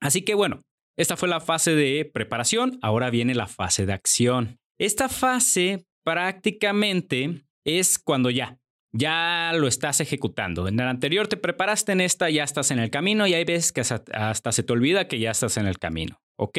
[0.00, 0.62] Así que bueno,
[0.96, 4.58] esta fue la fase de preparación, ahora viene la fase de acción.
[4.78, 8.58] Esta fase prácticamente es cuando ya,
[8.92, 10.68] ya lo estás ejecutando.
[10.68, 13.72] En el anterior te preparaste en esta, ya estás en el camino y hay veces
[13.72, 16.58] que hasta, se te olvida que ya estás en el camino, ¿ok?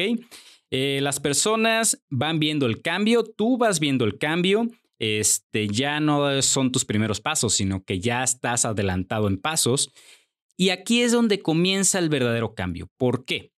[0.70, 4.66] Eh, las personas van viendo el cambio, tú vas viendo el cambio,
[4.98, 9.92] este, ya no son tus primeros pasos, sino que ya estás adelantado en pasos.
[10.56, 12.88] Y aquí es donde comienza el verdadero cambio.
[12.96, 13.53] ¿Por qué?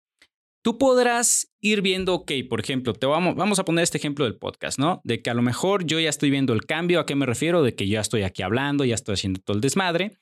[0.66, 4.80] Tú podrás ir viendo, ok, por ejemplo, te vamos, a poner este ejemplo del podcast,
[4.80, 5.00] ¿no?
[5.04, 7.62] De que a lo mejor yo ya estoy viendo el cambio, ¿a qué me refiero?
[7.62, 10.18] De que ya estoy aquí hablando, ya estoy haciendo todo el desmadre.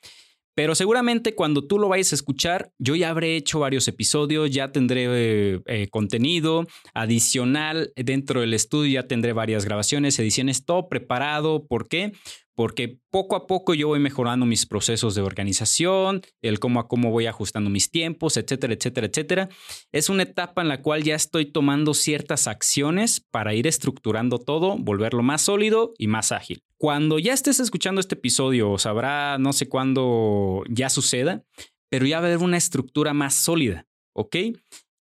[0.54, 4.70] Pero seguramente cuando tú lo vayas a escuchar, yo ya habré hecho varios episodios, ya
[4.70, 11.66] tendré eh, eh, contenido adicional dentro del estudio, ya tendré varias grabaciones, ediciones, todo preparado.
[11.66, 12.12] ¿Por qué?
[12.55, 17.11] Porque poco a poco yo voy mejorando mis procesos de organización, el cómo a cómo
[17.11, 19.49] voy ajustando mis tiempos, etcétera, etcétera, etcétera.
[19.93, 24.77] Es una etapa en la cual ya estoy tomando ciertas acciones para ir estructurando todo,
[24.79, 26.62] volverlo más sólido y más ágil.
[26.79, 31.45] Cuando ya estés escuchando este episodio, sabrá no sé cuándo ya suceda,
[31.90, 34.37] pero ya va a haber una estructura más sólida, ¿ok?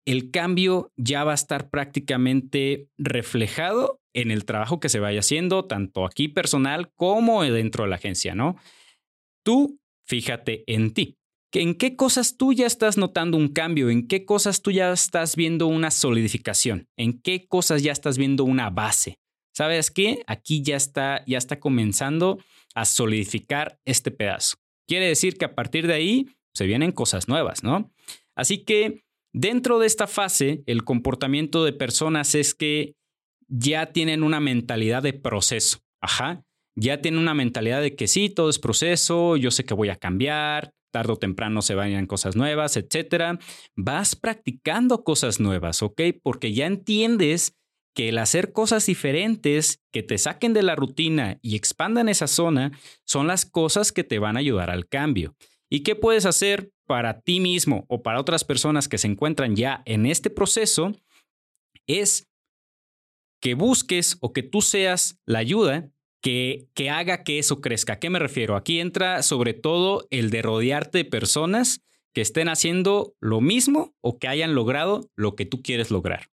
[0.07, 5.65] El cambio ya va a estar prácticamente reflejado en el trabajo que se vaya haciendo,
[5.65, 8.57] tanto aquí personal como dentro de la agencia, ¿no?
[9.45, 11.19] Tú fíjate en ti.
[11.53, 13.89] ¿En qué cosas tú ya estás notando un cambio?
[13.89, 16.89] ¿En qué cosas tú ya estás viendo una solidificación?
[16.97, 19.19] ¿En qué cosas ya estás viendo una base?
[19.55, 20.23] ¿Sabes qué?
[20.27, 22.39] Aquí ya está, ya está comenzando
[22.75, 24.57] a solidificar este pedazo.
[24.87, 27.91] Quiere decir que a partir de ahí se vienen cosas nuevas, ¿no?
[28.37, 32.95] Así que dentro de esta fase, el comportamiento de personas es que
[33.49, 35.79] ya tienen una mentalidad de proceso.
[36.01, 36.45] Ajá.
[36.77, 39.97] Ya tienen una mentalidad de que sí, todo es proceso, yo sé que voy a
[39.97, 43.39] cambiar, tarde o temprano se vayan cosas nuevas, etcétera.
[43.75, 46.01] Vas practicando cosas nuevas, ¿ok?
[46.23, 47.57] Porque ya entiendes
[47.95, 52.71] que el hacer cosas diferentes que te saquen de la rutina y expandan esa zona
[53.05, 55.35] son las cosas que te van a ayudar al cambio.
[55.69, 59.83] ¿Y qué puedes hacer para ti mismo o para otras personas que se encuentran ya
[59.85, 60.93] en este proceso?
[61.89, 62.28] Es
[63.41, 65.91] que busques o que tú seas la ayuda
[66.23, 67.95] que, que haga que eso crezca.
[67.95, 68.57] ¿A qué me refiero?
[68.57, 74.19] Aquí entra sobre todo el de rodearte de personas que estén haciendo lo mismo o
[74.19, 76.29] que hayan logrado lo que tú quieres lograr.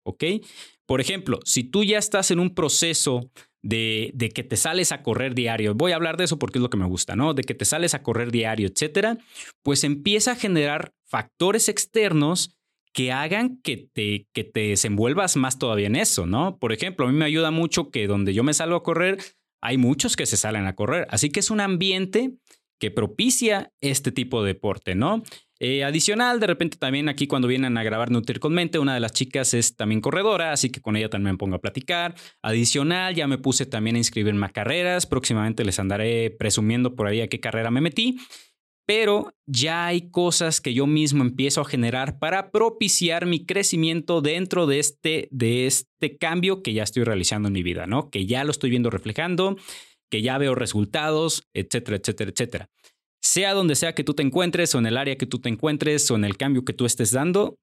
[0.85, 3.29] Por ejemplo, si tú ya estás en un proceso
[3.61, 6.61] de, de, que te sales a correr diario, voy a hablar de eso porque es
[6.61, 7.33] lo que me gusta, ¿no?
[7.33, 9.17] De que te sales a correr diario, etcétera,
[9.63, 12.54] pues empieza a generar factores externos
[12.95, 16.58] que hagan que te, que te desenvuelvas más todavía en eso, ¿no?
[16.58, 19.17] Por ejemplo, a mí me ayuda mucho que donde yo me salgo a correr,
[19.62, 21.05] hay muchos que se salen a correr.
[21.10, 22.31] Así que es un ambiente
[22.79, 25.23] que propicia este tipo de deporte, ¿no?
[25.60, 29.01] Eh, adicional, de repente también aquí cuando vienen a grabar Nutrir con Mente, una de
[29.01, 32.15] las chicas es también corredora, así que con ella también me pongo a platicar.
[32.41, 37.19] Adicional, ya me puse también a inscribirme a carreras, próximamente les andaré presumiendo por ahí
[37.19, 38.17] a qué carrera me metí
[38.86, 44.67] pero ya hay cosas que yo mismo empiezo a generar para propiciar mi crecimiento dentro
[44.67, 48.10] de este, de este cambio que ya estoy realizando en mi vida, ¿no?
[48.10, 49.58] Que ya lo estoy viendo reflejando,
[50.12, 52.69] que ya veo resultados, etcétera, etcétera, etcétera.
[53.21, 56.10] Sea donde sea que tú te encuentres o en el área que tú te encuentres
[56.12, 57.58] o en el cambio que tú estés dando,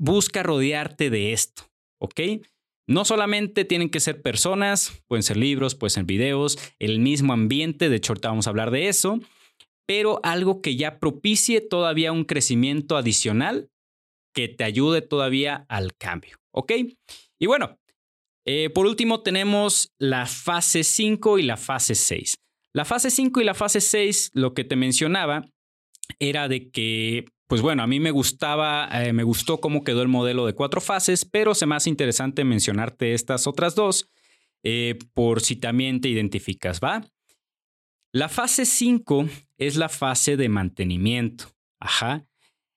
[0.00, 1.62] busca rodearte de esto,
[2.00, 2.20] ¿ok?
[2.88, 7.88] No solamente tienen que ser personas, pueden ser libros, pueden ser videos, el mismo ambiente,
[7.88, 9.20] de hecho ahorita vamos a hablar de eso,
[9.88, 13.70] pero algo que ya propicie todavía un crecimiento adicional
[14.34, 16.36] que te ayude todavía al cambio.
[16.52, 16.72] ¿Ok?
[17.40, 17.78] Y bueno,
[18.44, 22.34] eh, por último tenemos la fase 5 y la fase 6.
[22.74, 25.46] La fase 5 y la fase 6, lo que te mencionaba,
[26.18, 30.08] era de que, pues bueno, a mí me gustaba, eh, me gustó cómo quedó el
[30.08, 34.10] modelo de cuatro fases, pero se me hace interesante mencionarte estas otras dos
[34.64, 37.02] eh, por si también te identificas, ¿va?
[38.12, 39.26] La fase 5
[39.58, 41.46] es la fase de mantenimiento.
[41.80, 42.26] Ajá.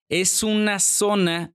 [0.10, 1.54] Es una zona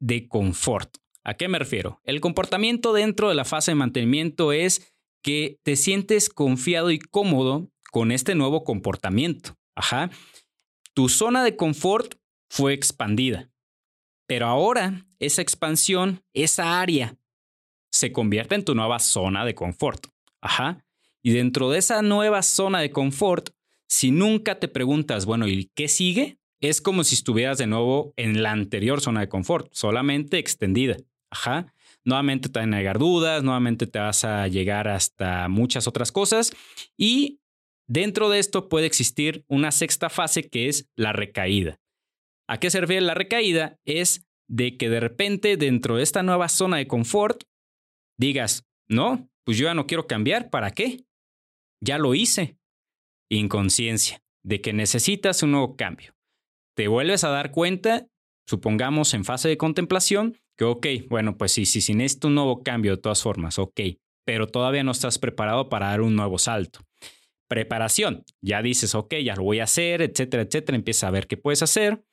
[0.00, 0.96] de confort.
[1.24, 2.00] ¿A qué me refiero?
[2.04, 7.70] El comportamiento dentro de la fase de mantenimiento es que te sientes confiado y cómodo
[7.90, 9.56] con este nuevo comportamiento.
[9.74, 10.10] Ajá.
[10.94, 12.14] Tu zona de confort
[12.48, 13.50] fue expandida.
[14.28, 17.16] Pero ahora esa expansión, esa área,
[17.90, 20.06] se convierte en tu nueva zona de confort.
[20.40, 20.84] Ajá.
[21.22, 23.50] Y dentro de esa nueva zona de confort,
[23.88, 26.38] si nunca te preguntas, bueno, ¿y qué sigue?
[26.60, 30.96] Es como si estuvieras de nuevo en la anterior zona de confort, solamente extendida.
[31.30, 31.72] Ajá.
[32.04, 36.52] Nuevamente te van a negar dudas, nuevamente te vas a llegar hasta muchas otras cosas
[36.96, 37.40] y
[37.88, 41.80] dentro de esto puede existir una sexta fase que es la recaída.
[42.48, 43.78] ¿A qué se refiere la recaída?
[43.84, 47.42] Es de que de repente dentro de esta nueva zona de confort
[48.16, 51.04] digas, no, pues yo ya no quiero cambiar, ¿para qué?
[51.80, 52.56] Ya lo hice.
[53.30, 56.14] Inconsciencia, de que necesitas un nuevo cambio.
[56.76, 58.06] Te vuelves a dar cuenta,
[58.46, 62.62] supongamos en fase de contemplación, que ok, bueno, pues sí, sí, sin esto un nuevo
[62.62, 63.80] cambio de todas formas, ok,
[64.24, 66.80] pero todavía no estás preparado para dar un nuevo salto.
[67.48, 71.36] Preparación, ya dices, ok, ya lo voy a hacer, etcétera, etcétera, empiezas a ver qué
[71.36, 72.04] puedes hacer.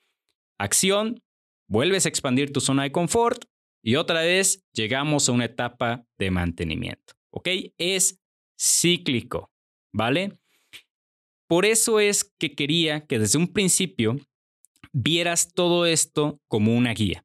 [0.58, 1.22] Acción,
[1.68, 3.44] vuelves a expandir tu zona de confort
[3.82, 7.14] y otra vez llegamos a una etapa de mantenimiento.
[7.30, 7.48] ¿Ok?
[7.78, 8.20] Es
[8.56, 9.50] cíclico,
[9.92, 10.38] ¿vale?
[11.46, 14.16] Por eso es que quería que desde un principio
[14.92, 17.24] vieras todo esto como una guía.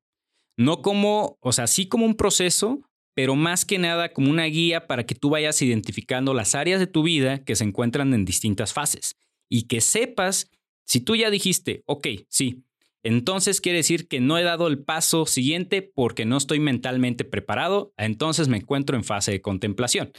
[0.57, 2.81] No como, o sea, sí como un proceso,
[3.13, 6.87] pero más que nada como una guía para que tú vayas identificando las áreas de
[6.87, 9.15] tu vida que se encuentran en distintas fases
[9.49, 10.49] y que sepas
[10.85, 12.63] si tú ya dijiste, ok, sí,
[13.03, 17.93] entonces quiere decir que no he dado el paso siguiente porque no estoy mentalmente preparado,
[17.97, 20.11] entonces me encuentro en fase de contemplación.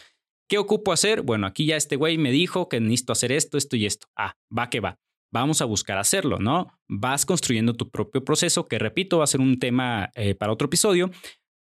[0.51, 1.23] ¿Qué ocupo hacer?
[1.23, 4.09] Bueno, aquí ya este güey me dijo que necesito hacer esto, esto y esto.
[4.17, 4.99] Ah, va que va.
[5.33, 6.77] Vamos a buscar hacerlo, ¿no?
[6.89, 10.67] Vas construyendo tu propio proceso, que repito, va a ser un tema eh, para otro
[10.67, 11.13] episodio,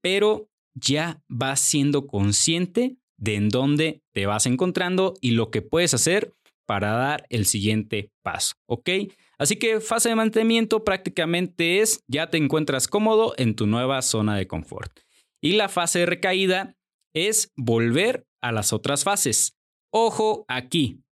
[0.02, 5.94] pero ya vas siendo consciente de en dónde te vas encontrando y lo que puedes
[5.94, 6.34] hacer
[6.66, 8.90] para dar el siguiente paso, ¿ok?
[9.38, 14.36] Así que fase de mantenimiento prácticamente es ya te encuentras cómodo en tu nueva zona
[14.36, 15.00] de confort.
[15.40, 16.76] Y la fase de recaída
[17.14, 19.56] es volver a las otras fases.
[19.90, 21.02] Ojo aquí,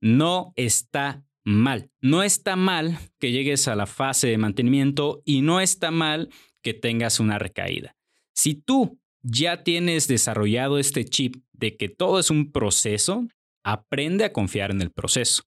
[0.00, 1.90] no está mal.
[2.00, 6.28] No está mal que llegues a la fase de mantenimiento y no está mal
[6.62, 7.96] que tengas una recaída.
[8.34, 13.26] Si tú ya tienes desarrollado este chip de que todo es un proceso,
[13.64, 15.44] aprende a confiar en el proceso.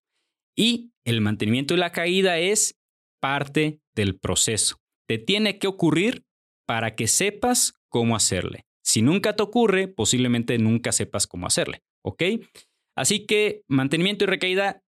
[0.56, 2.78] Y el mantenimiento y la caída es
[3.20, 4.78] parte del proceso.
[5.08, 6.26] Te tiene que ocurrir
[6.66, 8.66] para que sepas cómo hacerle.
[8.84, 11.84] Si nunca te ocurre, posiblemente nunca sepas cómo hacerle.
[12.04, 12.24] ¿Ok?
[12.96, 14.84] Así que mantenimiento y recaída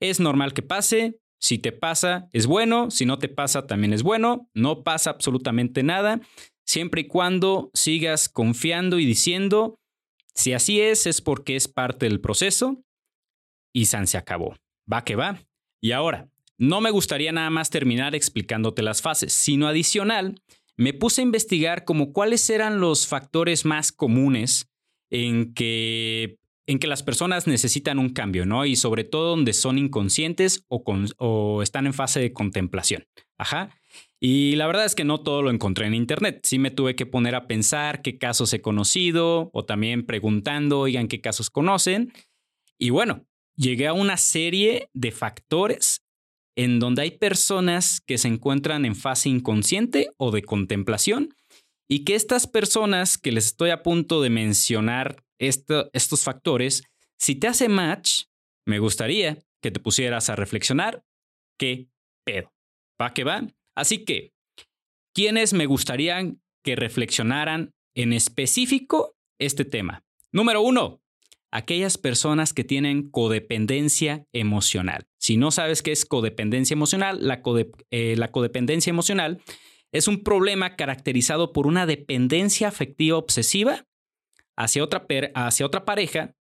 [0.00, 1.18] es normal que pase.
[1.40, 2.90] Si te pasa, es bueno.
[2.90, 4.48] Si no te pasa, también es bueno.
[4.54, 6.20] No pasa absolutamente nada.
[6.64, 9.80] Siempre y cuando sigas confiando y diciendo,
[10.34, 12.82] si así es, es porque es parte del proceso
[13.72, 14.56] y San se acabó.
[14.90, 15.42] Va que va.
[15.80, 16.28] Y ahora,
[16.58, 20.40] no me gustaría nada más terminar explicándote las fases, sino adicional,
[20.82, 24.68] me puse a investigar como cuáles eran los factores más comunes
[25.10, 28.66] en que, en que las personas necesitan un cambio, ¿no?
[28.66, 33.06] Y sobre todo donde son inconscientes o, están en fase de contemplación.
[33.38, 33.70] Ajá.
[34.18, 36.40] Y la verdad es que no todo lo encontré en internet.
[36.42, 41.06] Sí me tuve que poner a pensar qué casos he conocido o también preguntando, oigan,
[41.06, 42.12] qué casos conocen.
[42.76, 46.01] Y bueno, llegué a una serie de factores
[46.56, 51.34] en donde hay personas que se encuentran en fase inconsciente o de contemplación
[51.88, 56.84] y que estas personas que les estoy a punto de mencionar estos factores,
[57.18, 58.24] si te hace match,
[58.66, 61.04] me gustaría que te pusieras a reflexionar
[61.58, 61.88] qué
[62.24, 62.52] pedo.
[63.00, 63.46] ¿Va que va?
[63.74, 64.32] Así que,
[65.14, 70.04] ¿quiénes me gustaría que reflexionaran en específico este tema?
[70.32, 71.02] Número uno,
[71.50, 75.06] aquellas personas que tienen codependencia emocional.
[75.22, 77.42] Si no sabes qué es codependencia emocional, la,
[77.92, 79.40] eh, la, codependencia emocional
[79.92, 83.86] es un problema caracterizado por una dependencia afectiva obsesiva
[84.56, 85.06] hacia otra,
[85.36, 86.34] hacia otra pareja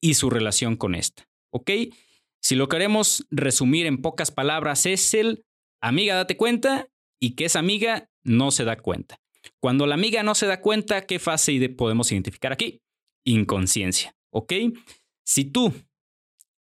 [0.00, 1.28] y su relación con esta.
[1.50, 1.70] ¿Ok?
[2.40, 5.44] Si lo queremos resumir en pocas palabras, es el
[5.82, 6.88] amiga date cuenta
[7.20, 9.18] y que esa amiga no se da cuenta.
[9.58, 12.80] Cuando la amiga no se da cuenta, ¿qué fase podemos identificar aquí?
[13.24, 14.14] Inconsciencia.
[14.30, 14.52] ¿ok?
[15.24, 15.72] Si tú,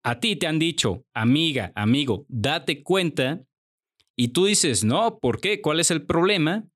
[0.04, 3.46] a ti te han dicho, amiga, amigo, date cuenta,
[4.16, 5.62] y tú dices, no, ¿por qué?
[5.62, 6.68] ¿Cuál es el problema?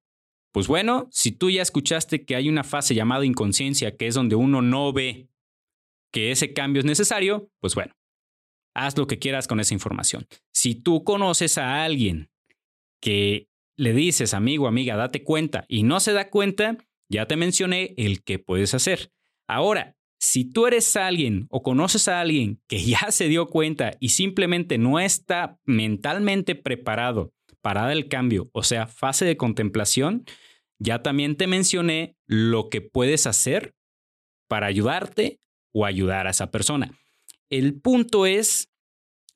[0.54, 4.36] Pues bueno, si tú ya escuchaste que hay una fase llamada inconsciencia, que es donde
[4.36, 5.30] uno no ve
[6.12, 7.94] que ese cambio es necesario, pues bueno,
[8.74, 10.26] haz lo que quieras con esa información.
[10.54, 12.32] Si tú conoces a alguien
[13.02, 16.78] que le dices, amigo, amiga, date cuenta y no se da cuenta,
[17.10, 19.12] ya te mencioné el que puedes hacer.
[19.48, 24.10] Ahora, si tú eres alguien o conoces a alguien que ya se dio cuenta y
[24.10, 30.26] simplemente no está mentalmente preparado para el cambio, o sea, fase de contemplación,
[30.80, 33.76] ya también te mencioné lo que puedes hacer
[34.48, 35.40] para ayudarte
[35.74, 36.98] o ayudar a esa persona.
[37.50, 38.70] El punto es,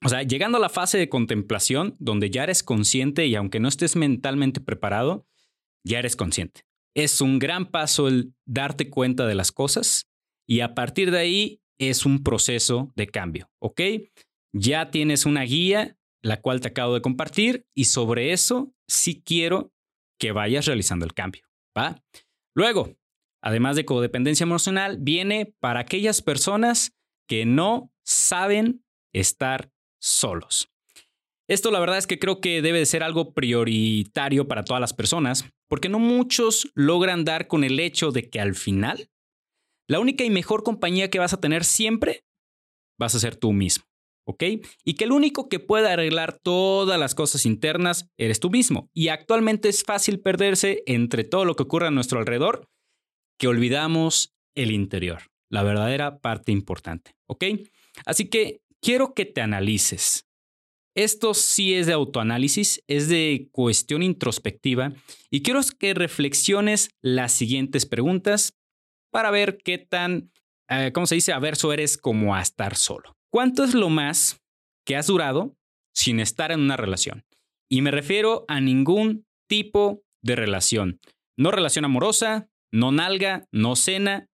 [0.03, 3.67] o sea, llegando a la fase de contemplación, donde ya eres consciente y aunque no
[3.67, 5.25] estés mentalmente preparado,
[5.83, 6.61] ya eres consciente.
[6.93, 10.10] Es un gran paso el darte cuenta de las cosas
[10.47, 13.81] y a partir de ahí es un proceso de cambio, ¿ok?
[14.53, 19.73] Ya tienes una guía, la cual te acabo de compartir y sobre eso sí quiero
[20.19, 21.43] que vayas realizando el cambio,
[21.75, 22.03] ¿va?
[22.55, 22.95] Luego,
[23.41, 26.95] además de codependencia emocional, viene para aquellas personas
[27.27, 28.83] que no saben
[29.13, 30.69] estar solos.
[31.47, 34.93] Esto la verdad es que creo que debe de ser algo prioritario para todas las
[34.93, 39.09] personas, porque no muchos logran dar con el hecho de que al final,
[39.91, 42.23] la única y mejor compañía que vas a tener siempre
[42.97, 43.83] vas a ser tú mismo.
[44.25, 44.43] ¿ok?
[44.85, 48.89] Y que el único que puede arreglar todas las cosas internas eres tú mismo.
[48.93, 52.69] Y actualmente es fácil perderse entre todo lo que ocurre a nuestro alrededor
[53.37, 57.43] que olvidamos el interior, la verdadera parte importante, ¿ok?
[58.05, 60.25] Así que quiero que te analices.
[60.95, 64.93] Esto sí es de autoanálisis, es de cuestión introspectiva
[65.29, 68.53] y quiero que reflexiones las siguientes preguntas
[69.11, 70.31] para ver qué tan,
[70.69, 73.15] eh, ¿cómo se dice?, averso eres como a estar solo.
[73.31, 74.41] ¿Cuánto es lo más
[74.85, 75.55] que has durado
[75.93, 77.25] sin estar en una relación?
[77.69, 80.99] Y me refiero a ningún tipo de relación.
[81.37, 84.27] No relación amorosa, no nalga, no cena,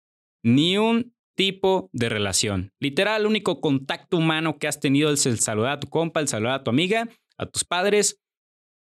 [0.43, 2.73] ni un tipo de relación.
[2.81, 6.29] Literal, el único contacto humano que has tenido es el saludar a tu compa, el
[6.29, 8.21] saludar a tu amiga, a tus padres.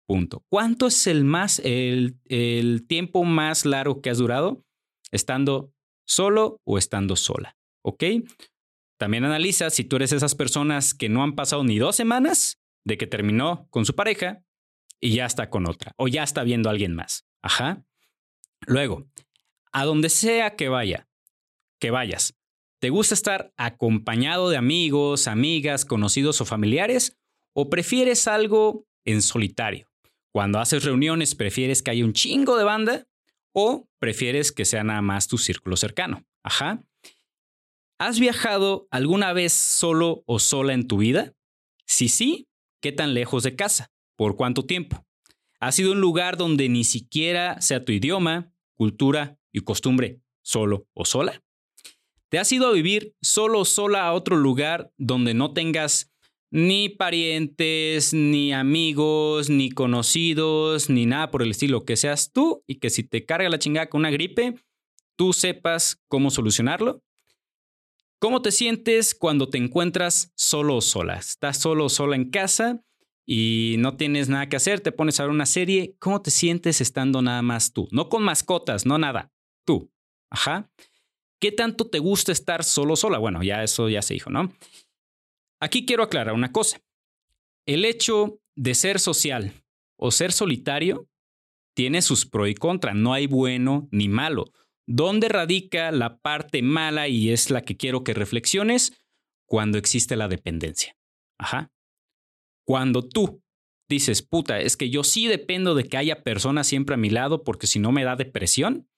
[0.08, 0.44] Punto.
[0.50, 4.64] ¿Cuánto es el más, el, el tiempo más largo que has durado
[5.12, 5.72] estando
[6.10, 7.56] solo o estando sola?
[7.82, 8.04] ¿Ok?
[8.98, 12.98] También analiza si tú eres esas personas que no han pasado ni dos semanas de
[12.98, 14.42] que terminó con su pareja
[15.00, 17.24] y ya está con otra o ya está viendo a alguien más.
[17.42, 17.84] Ajá.
[18.66, 19.06] Luego,
[19.72, 21.08] a donde sea que vaya,
[21.78, 22.34] que vayas,
[22.80, 27.16] ¿te gusta estar acompañado de amigos, amigas, conocidos o familiares
[27.54, 29.88] o prefieres algo en solitario?
[30.32, 33.06] Cuando haces reuniones, ¿prefieres que haya un chingo de banda
[33.52, 36.24] o prefieres que sea nada más tu círculo cercano?
[36.42, 36.84] Ajá.
[37.98, 41.34] ¿Has viajado alguna vez solo o sola en tu vida?
[41.86, 42.48] Si sí,
[42.80, 43.92] ¿qué tan lejos de casa?
[44.16, 45.04] ¿Por cuánto tiempo?
[45.60, 51.04] ¿Has sido un lugar donde ni siquiera sea tu idioma, cultura y costumbre solo o
[51.04, 51.42] sola?
[52.30, 56.10] ¿Te has ido a vivir solo o sola a otro lugar donde no tengas
[56.50, 62.76] ni parientes, ni amigos, ni conocidos, ni nada por el estilo, que seas tú y
[62.76, 64.54] que si te carga la chingada con una gripe,
[65.16, 67.02] tú sepas cómo solucionarlo?
[68.18, 71.16] ¿Cómo te sientes cuando te encuentras solo o sola?
[71.16, 72.84] Estás solo o sola en casa
[73.24, 75.96] y no tienes nada que hacer, te pones a ver una serie.
[75.98, 77.88] ¿Cómo te sientes estando nada más tú?
[77.92, 79.32] No con mascotas, no nada.
[79.64, 79.90] Tú.
[80.28, 80.70] Ajá.
[81.38, 83.18] ¿Qué tanto te gusta estar solo o sola?
[83.18, 84.52] Bueno, ya eso ya se dijo, ¿no?
[85.60, 86.80] Aquí quiero aclarar una cosa.
[87.66, 89.52] El hecho de ser social
[89.96, 91.06] o ser solitario
[91.74, 92.96] tiene sus pros y contras.
[92.96, 94.52] No hay bueno ni malo.
[94.86, 98.92] ¿Dónde radica la parte mala y es la que quiero que reflexiones?
[99.46, 100.96] Cuando existe la dependencia.
[101.38, 101.70] Ajá.
[102.66, 103.42] Cuando tú
[103.88, 107.44] dices, puta, es que yo sí dependo de que haya personas siempre a mi lado
[107.44, 108.88] porque si no me da depresión,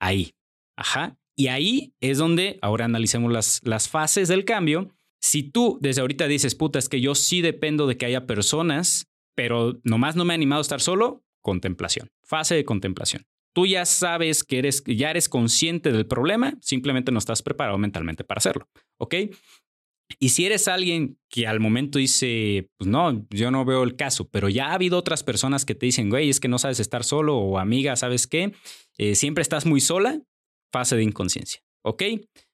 [0.00, 0.34] ahí.
[0.76, 1.18] Ajá.
[1.36, 4.90] Y ahí es donde ahora analicemos las, las fases del cambio.
[5.20, 9.08] Si tú desde ahorita dices, puta, es que yo sí dependo de que haya personas,
[9.34, 12.08] pero nomás no me he animado a estar solo, contemplación.
[12.24, 13.26] Fase de contemplación.
[13.54, 18.22] Tú ya sabes que eres, ya eres consciente del problema, simplemente no estás preparado mentalmente
[18.22, 19.14] para hacerlo, ¿ok?
[20.18, 24.28] Y si eres alguien que al momento dice, pues no, yo no veo el caso,
[24.28, 27.04] pero ya ha habido otras personas que te dicen, güey, es que no sabes estar
[27.04, 28.52] solo o amiga, ¿sabes qué?
[28.96, 30.20] Eh, siempre estás muy sola,
[30.72, 32.02] fase de inconsciencia, ¿ok?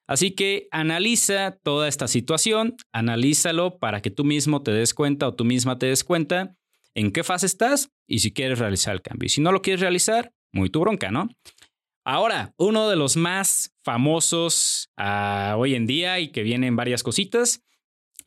[0.07, 5.35] Así que analiza toda esta situación, analízalo para que tú mismo te des cuenta o
[5.35, 6.55] tú misma te des cuenta
[6.95, 9.27] en qué fase estás y si quieres realizar el cambio.
[9.27, 11.29] Y si no lo quieres realizar, muy tu bronca, ¿no?
[12.05, 17.63] Ahora, uno de los más famosos ah, hoy en día y que vienen varias cositas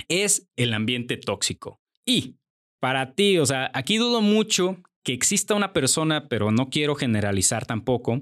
[0.08, 1.80] es el ambiente tóxico.
[2.04, 2.38] Y
[2.80, 7.66] para ti, o sea, aquí dudo mucho que exista una persona, pero no quiero generalizar
[7.66, 8.22] tampoco,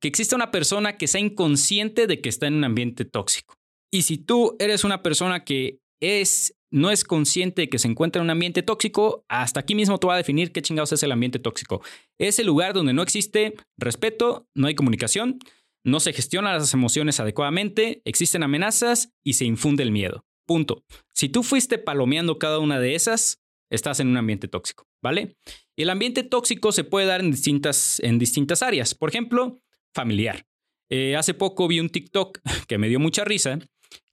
[0.00, 3.54] que exista una persona que sea inconsciente de que está en un ambiente tóxico.
[3.92, 8.20] Y si tú eres una persona que es no es consciente de que se encuentra
[8.20, 11.12] en un ambiente tóxico, hasta aquí mismo te voy a definir qué chingados es el
[11.12, 11.82] ambiente tóxico.
[12.18, 15.38] Es el lugar donde no existe respeto, no hay comunicación,
[15.84, 20.24] no se gestionan las emociones adecuadamente, existen amenazas y se infunde el miedo.
[20.46, 20.84] Punto.
[21.14, 23.38] Si tú fuiste palomeando cada una de esas,
[23.70, 25.36] estás en un ambiente tóxico, ¿vale?
[25.76, 28.94] El ambiente tóxico se puede dar en distintas, en distintas áreas.
[28.94, 29.58] Por ejemplo,
[29.96, 30.46] familiar.
[30.88, 32.38] Eh, hace poco vi un TikTok
[32.68, 33.58] que me dio mucha risa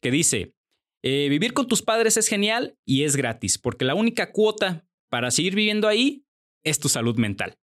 [0.02, 0.56] que dice,
[1.04, 5.30] eh, vivir con tus padres es genial y es gratis, porque la única cuota para
[5.30, 6.26] seguir viviendo ahí
[6.64, 7.58] es tu salud mental.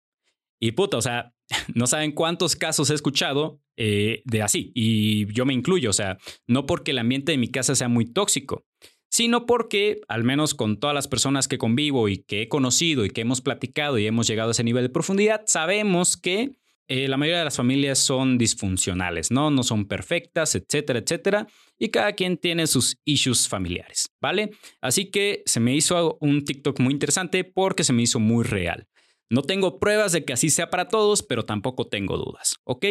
[0.60, 1.32] Y puta, o sea,
[1.74, 6.18] no saben cuántos casos he escuchado eh, de así, y yo me incluyo, o sea,
[6.46, 8.66] no porque el ambiente de mi casa sea muy tóxico,
[9.08, 13.10] sino porque, al menos con todas las personas que convivo y que he conocido y
[13.10, 16.58] que hemos platicado y hemos llegado a ese nivel de profundidad, sabemos que
[16.88, 19.50] eh, la mayoría de las familias son disfuncionales, ¿no?
[19.50, 21.46] No son perfectas, etcétera, etcétera.
[21.78, 24.50] Y cada quien tiene sus issues familiares, ¿vale?
[24.80, 28.88] Así que se me hizo un TikTok muy interesante porque se me hizo muy real.
[29.30, 32.86] No tengo pruebas de que así sea para todos, pero tampoco tengo dudas, ¿ok?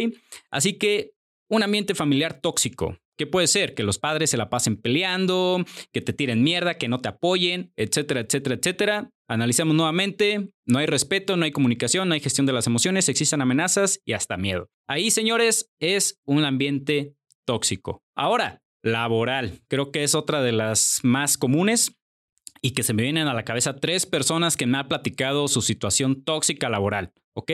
[0.52, 1.14] Así que
[1.50, 3.74] un ambiente familiar tóxico, ¿Qué puede ser?
[3.74, 7.74] Que los padres se la pasen peleando, que te tiren mierda, que no te apoyen,
[7.76, 9.10] etcétera, etcétera, etcétera.
[9.30, 13.42] Analizamos nuevamente, no hay respeto, no hay comunicación, no hay gestión de las emociones, existen
[13.42, 14.70] amenazas y hasta miedo.
[14.88, 17.14] Ahí, señores, es un ambiente
[17.46, 18.04] tóxico.
[18.16, 21.98] Ahora, laboral, creo que es otra de las más comunes
[22.62, 25.62] y que se me vienen a la cabeza tres personas que me han platicado su
[25.62, 27.52] situación tóxica laboral, ¿ok?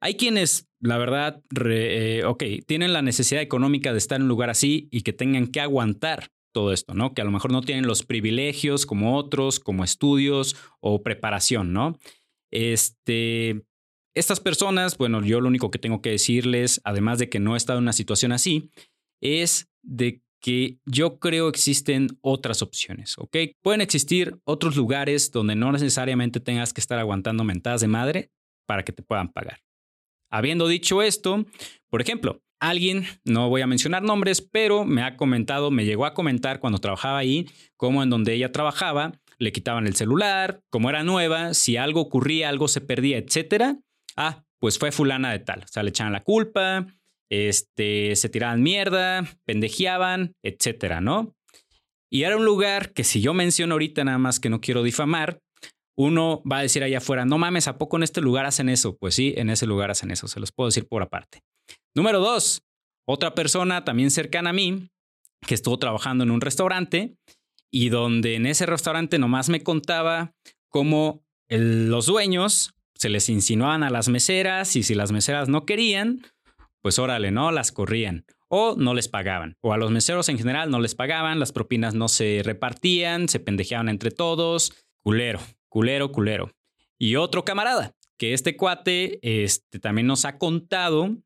[0.00, 4.50] Hay quienes, la verdad, eh, ok, tienen la necesidad económica de estar en un lugar
[4.50, 7.12] así y que tengan que aguantar todo esto, ¿no?
[7.12, 11.98] Que a lo mejor no tienen los privilegios como otros, como estudios o preparación, ¿no?
[12.50, 13.62] Este,
[14.14, 17.58] estas personas, bueno, yo lo único que tengo que decirles, además de que no he
[17.58, 18.70] estado en una situación así,
[19.20, 23.36] es de que yo creo existen otras opciones, ¿ok?
[23.60, 28.30] Pueden existir otros lugares donde no necesariamente tengas que estar aguantando mentadas de madre
[28.66, 29.60] para que te puedan pagar.
[30.30, 31.44] Habiendo dicho esto,
[31.90, 36.14] por ejemplo, alguien, no voy a mencionar nombres, pero me ha comentado, me llegó a
[36.14, 37.46] comentar cuando trabajaba ahí,
[37.76, 42.48] cómo en donde ella trabajaba, le quitaban el celular, como era nueva, si algo ocurría,
[42.48, 43.78] algo se perdía, etcétera.
[44.16, 45.64] Ah, pues fue fulana de tal.
[45.64, 46.86] O sea, le echaban la culpa,
[47.30, 51.34] este, se tiraban mierda, pendejeaban, etcétera, ¿no?
[52.10, 55.40] Y era un lugar que si yo menciono ahorita nada más que no quiero difamar,
[55.96, 58.96] uno va a decir allá afuera, no mames, ¿a poco en este lugar hacen eso?
[58.96, 61.42] Pues sí, en ese lugar hacen eso, se los puedo decir por aparte.
[61.94, 62.62] Número dos,
[63.06, 64.88] otra persona también cercana a mí,
[65.46, 67.16] que estuvo trabajando en un restaurante
[67.70, 70.32] y donde en ese restaurante nomás me contaba
[70.68, 76.22] cómo los dueños se les insinuaban a las meseras y si las meseras no querían,
[76.82, 77.50] pues órale, ¿no?
[77.50, 79.56] Las corrían o no les pagaban.
[79.60, 83.40] O a los meseros en general no les pagaban, las propinas no se repartían, se
[83.40, 84.86] pendejeaban entre todos.
[85.02, 85.40] Culero,
[85.74, 86.52] culero, culero.
[87.00, 91.16] Y otro camarada, que este cuate este, también nos ha contado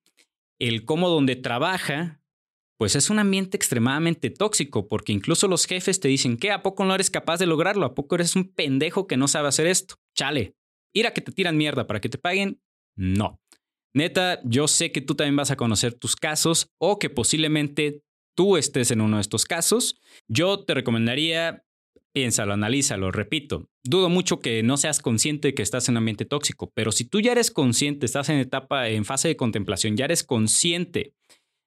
[0.58, 2.22] el cómo donde trabaja,
[2.78, 6.86] pues es un ambiente extremadamente tóxico, porque incluso los jefes te dicen, que ¿A poco
[6.86, 7.84] no eres capaz de lograrlo?
[7.84, 9.96] ¿A poco eres un pendejo que no sabe hacer esto?
[10.16, 10.54] Chale,
[10.94, 12.58] ir a que te tiran mierda para que te paguen,
[12.96, 13.42] no.
[13.92, 18.02] Neta, yo sé que tú también vas a conocer tus casos o que posiblemente
[18.34, 20.00] tú estés en uno de estos casos.
[20.26, 21.66] Yo te recomendaría
[22.18, 23.70] Piénsalo, analízalo, repito.
[23.84, 27.04] Dudo mucho que no seas consciente de que estás en un ambiente tóxico, pero si
[27.04, 31.14] tú ya eres consciente, estás en etapa, en fase de contemplación, ya eres consciente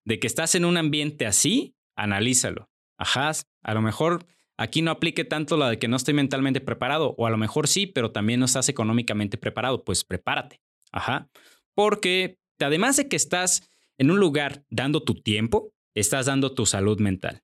[0.04, 2.70] de que estás en un ambiente así, analízalo.
[2.98, 3.32] Ajá,
[3.64, 4.26] a lo mejor
[4.58, 7.70] aquí no aplique tanto la de que no estoy mentalmente preparado, o a lo mejor
[7.70, 10.60] sí, pero también no estás económicamente preparado, pues prepárate.
[10.92, 11.30] Ajá,
[11.76, 17.00] porque además de que estás en un lugar dando tu tiempo, estás dando tu salud
[17.00, 17.42] mental.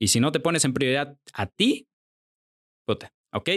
[0.00, 1.87] Y si no te pones en prioridad a ti,
[3.32, 3.50] ¿ok?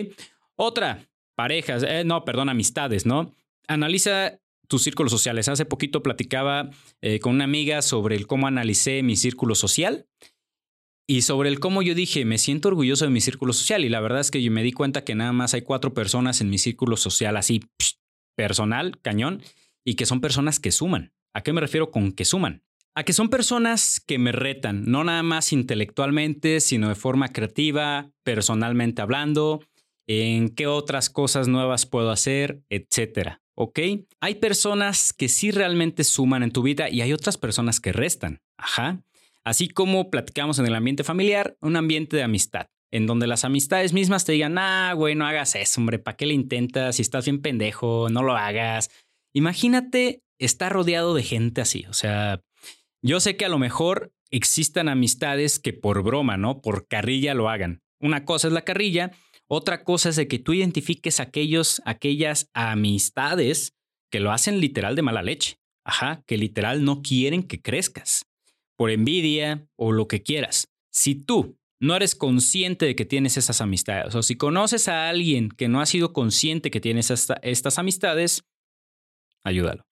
[0.56, 3.34] Otra, parejas, eh, no, perdón, amistades, ¿no?
[3.68, 5.50] Analiza tus círculos sociales.
[5.50, 6.70] Hace poquito platicaba
[7.02, 10.08] eh, con una amiga sobre el cómo analicé mi círculo social
[11.08, 13.84] y sobre el cómo yo dije, me siento orgulloso de mi círculo social.
[13.84, 16.40] Y la verdad es que yo me di cuenta que nada más hay cuatro personas
[16.40, 17.62] en mi círculo social así,
[18.38, 19.42] personal, cañón,
[19.84, 21.14] y que son personas que suman.
[21.34, 22.64] ¿A qué me refiero con que suman?
[22.94, 28.12] A que son personas que me retan, no nada más intelectualmente, sino de forma creativa,
[28.24, 29.62] personalmente hablando,
[30.08, 33.42] en qué otras cosas nuevas puedo hacer, etcétera.
[33.56, 33.80] ¿Ok?
[34.20, 38.42] Hay personas que sí realmente suman en tu vida y hay otras personas que restan.
[38.58, 39.02] Ajá.
[39.46, 43.94] Así como platicamos en el ambiente familiar, un ambiente de amistad, en donde las amistades
[43.94, 46.98] mismas te digan, ah, güey, no hagas eso, hombre, ¿para qué le intentas?
[46.98, 48.90] Si estás bien pendejo, no lo hagas.
[49.34, 52.42] Imagínate estar rodeado de gente así, o sea,
[53.02, 56.62] yo sé que a lo mejor existan amistades que por broma, ¿no?
[56.62, 57.82] Por carrilla lo hagan.
[58.00, 59.12] una cosa es la carrilla,
[59.48, 63.76] otra cosa es que tú identifiques aquellos, aquellas amistades
[64.10, 65.58] que lo hacen literal de mala leche.
[65.84, 68.26] Ajá, que literal no quieren que crezcas
[68.78, 70.68] por envidia o lo que quieras.
[70.92, 75.50] Si tú no eres consciente de que tienes esas amistades o si conoces a alguien
[75.50, 78.44] que no ha sido consciente que tienes estas amistades,
[79.44, 79.84] ayúdalo.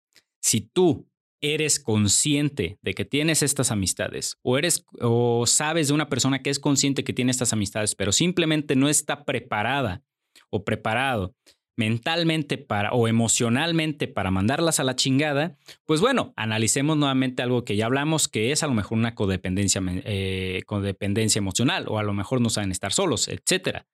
[0.41, 1.09] Si tú
[1.41, 6.49] eres consciente de que tienes estas amistades o eres o sabes de una persona que
[6.49, 10.03] es consciente que tiene estas amistades, pero simplemente no está preparada
[10.49, 11.33] o preparado
[11.79, 17.77] mentalmente para o emocionalmente para mandarlas a la chingada, pues bueno, analicemos nuevamente algo que
[17.77, 22.13] ya hablamos, que es a lo mejor una codependencia, eh, codependencia emocional o a lo
[22.13, 23.87] mejor no saben estar solos, etcétera.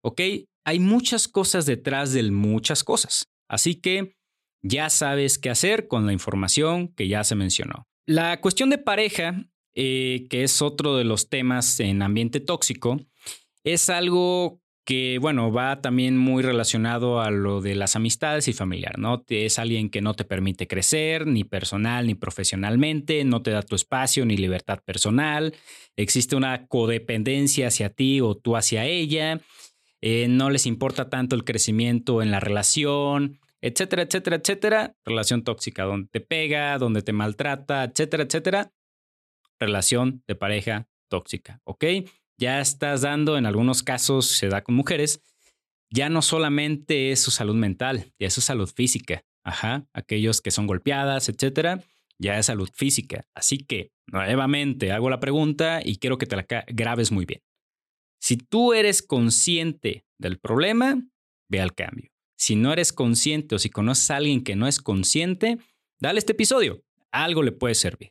[0.00, 0.20] ¿Ok?
[0.64, 3.28] Hay muchas cosas detrás de muchas cosas.
[3.48, 4.14] Así que
[4.64, 7.86] ya sabes qué hacer con la información que ya se mencionó.
[8.06, 9.44] La cuestión de pareja,
[9.74, 12.98] eh, que es otro de los temas en ambiente tóxico,
[13.62, 18.98] es algo que, bueno, va también muy relacionado a lo de las amistades y familiar,
[18.98, 19.24] ¿no?
[19.28, 23.76] Es alguien que no te permite crecer, ni personal ni profesionalmente, no te da tu
[23.76, 25.54] espacio ni libertad personal,
[25.96, 29.40] existe una codependencia hacia ti o tú hacia ella,
[30.02, 34.96] eh, no les importa tanto el crecimiento en la relación, etcétera, etcétera, etcétera.
[35.06, 38.72] Relación tóxica, donde te pega, donde te maltrata, etcétera, etcétera.
[39.58, 41.84] Relación de pareja tóxica, ¿ok?
[42.38, 45.22] Ya estás dando, en algunos casos se da con mujeres,
[45.90, 49.24] ya no solamente es su salud mental, ya es su salud física.
[49.44, 51.80] Ajá, aquellos que son golpeadas, etcétera,
[52.18, 53.24] ya es salud física.
[53.34, 57.42] Así que, nuevamente, hago la pregunta y quiero que te la grabes muy bien.
[58.20, 61.02] Si tú eres consciente del problema,
[61.50, 62.13] ve al cambio.
[62.36, 65.58] Si no eres consciente o si conoces a alguien que no es consciente,
[66.00, 66.82] dale este episodio.
[67.12, 68.10] Algo le puede servir.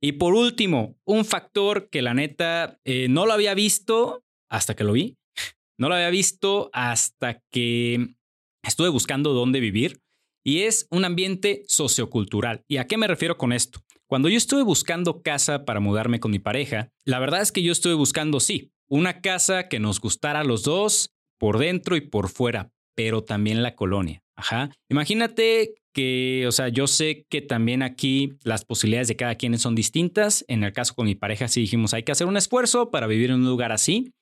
[0.00, 4.84] Y por último, un factor que la neta eh, no lo había visto hasta que
[4.84, 5.16] lo vi.
[5.78, 8.14] No lo había visto hasta que
[8.62, 10.00] estuve buscando dónde vivir.
[10.42, 12.64] Y es un ambiente sociocultural.
[12.66, 13.80] ¿Y a qué me refiero con esto?
[14.06, 17.72] Cuando yo estuve buscando casa para mudarme con mi pareja, la verdad es que yo
[17.72, 22.28] estuve buscando, sí, una casa que nos gustara a los dos, por dentro y por
[22.28, 24.24] fuera, pero también la colonia.
[24.34, 24.70] Ajá.
[24.88, 29.74] Imagínate que, o sea, yo sé que también aquí las posibilidades de cada quien son
[29.74, 30.44] distintas.
[30.48, 33.30] En el caso con mi pareja sí dijimos, hay que hacer un esfuerzo para vivir
[33.30, 34.12] en un lugar así,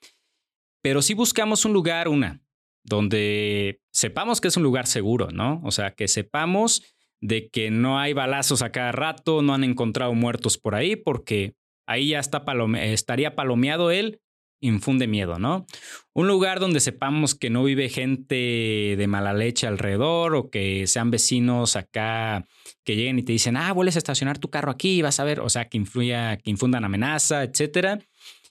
[0.83, 2.43] pero sí buscamos un lugar, una,
[2.85, 5.61] donde sepamos que es un lugar seguro, ¿no?
[5.65, 6.83] O sea, que sepamos
[7.21, 11.55] de que no hay balazos a cada rato, no han encontrado muertos por ahí, porque
[11.87, 12.45] ahí ya está
[12.83, 14.21] estaría palomeado él
[14.65, 15.67] infunde miedo, ¿no?
[16.15, 21.11] Un lugar donde sepamos que no vive gente de mala leche alrededor o que sean
[21.11, 22.45] vecinos acá
[22.85, 25.41] que lleguen y te dicen, ah, vuelves a estacionar tu carro aquí, vas a ver,
[25.41, 27.99] o sea, que influya, que infundan amenaza, etcétera.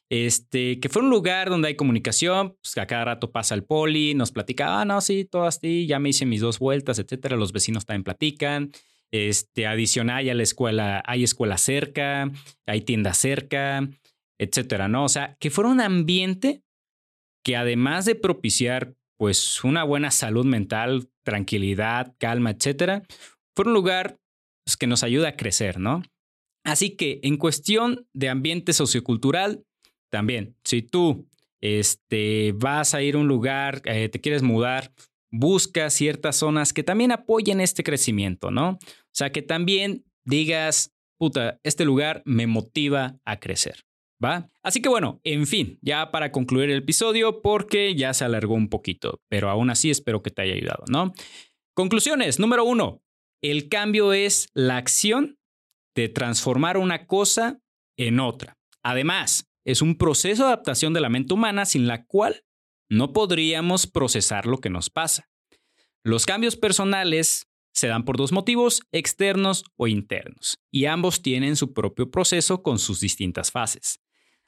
[0.10, 3.64] Este, que fue un lugar donde hay comunicación, pues que a cada rato pasa el
[3.64, 7.36] poli, nos platica, ah, no, sí, todo así, ya me hice mis dos vueltas, etcétera.
[7.36, 8.72] Los vecinos también platican.
[9.12, 12.32] Este, adicional, a la escuela, hay escuela cerca,
[12.66, 13.88] hay tienda cerca
[14.40, 15.06] etcétera, ¿no?
[15.06, 16.64] O sea, que fuera un ambiente
[17.44, 23.04] que además de propiciar pues una buena salud mental, tranquilidad, calma, etcétera,
[23.56, 24.18] fuera un lugar
[24.66, 26.04] pues, que nos ayuda a crecer, ¿no?
[26.66, 29.64] Así que en cuestión de ambiente sociocultural,
[30.10, 31.28] también, si tú
[31.62, 34.94] este, vas a ir a un lugar, eh, te quieres mudar,
[35.32, 38.72] busca ciertas zonas que también apoyen este crecimiento, ¿no?
[38.72, 38.80] O
[39.12, 43.86] sea, que también digas, puta, este lugar me motiva a crecer.
[44.62, 48.70] Así que bueno, en fin, ya para concluir el episodio, porque ya se alargó un
[48.70, 51.14] poquito, pero aún así espero que te haya ayudado, ¿no?
[51.74, 53.02] Conclusiones, número uno,
[53.42, 55.38] el cambio es la acción
[55.96, 57.60] de transformar una cosa
[57.98, 58.58] en otra.
[58.84, 62.44] Además, es un proceso de adaptación de la mente humana sin la cual
[62.90, 65.30] no podríamos procesar lo que nos pasa.
[66.04, 71.74] Los cambios personales se dan por dos motivos, externos o internos, y ambos tienen su
[71.74, 74.03] propio proceso con sus distintas fases.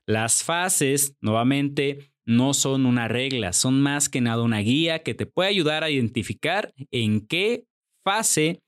[0.07, 5.25] Las fases, nuevamente, no son una regla, son más que nada una guía que te
[5.25, 7.65] puede ayudar a identificar en qué
[8.03, 8.61] fase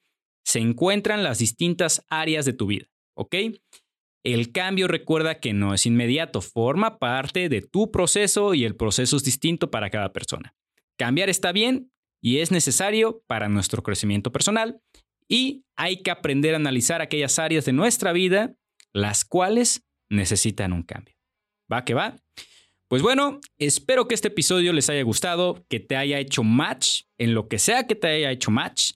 [0.46, 2.86] se encuentran las distintas áreas de tu vida,
[3.16, 3.36] ¿ok?
[4.24, 9.18] El cambio recuerda que no es inmediato, forma parte de tu proceso y el proceso
[9.18, 10.56] es distinto para cada persona.
[10.98, 14.82] Cambiar está bien y es necesario para nuestro crecimiento personal
[15.28, 18.56] y hay que aprender a analizar aquellas áreas de nuestra vida
[18.94, 21.17] las cuales necesitan un cambio.
[21.72, 22.16] ¿Va que va?
[22.88, 27.34] Pues bueno, espero que este episodio les haya gustado, que te haya hecho match en
[27.34, 28.94] lo que sea que te haya hecho match,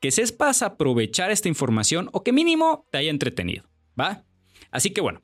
[0.00, 3.64] que sepas aprovechar esta información o que mínimo te haya entretenido,
[4.00, 4.24] ¿va?
[4.70, 5.20] Así que bueno,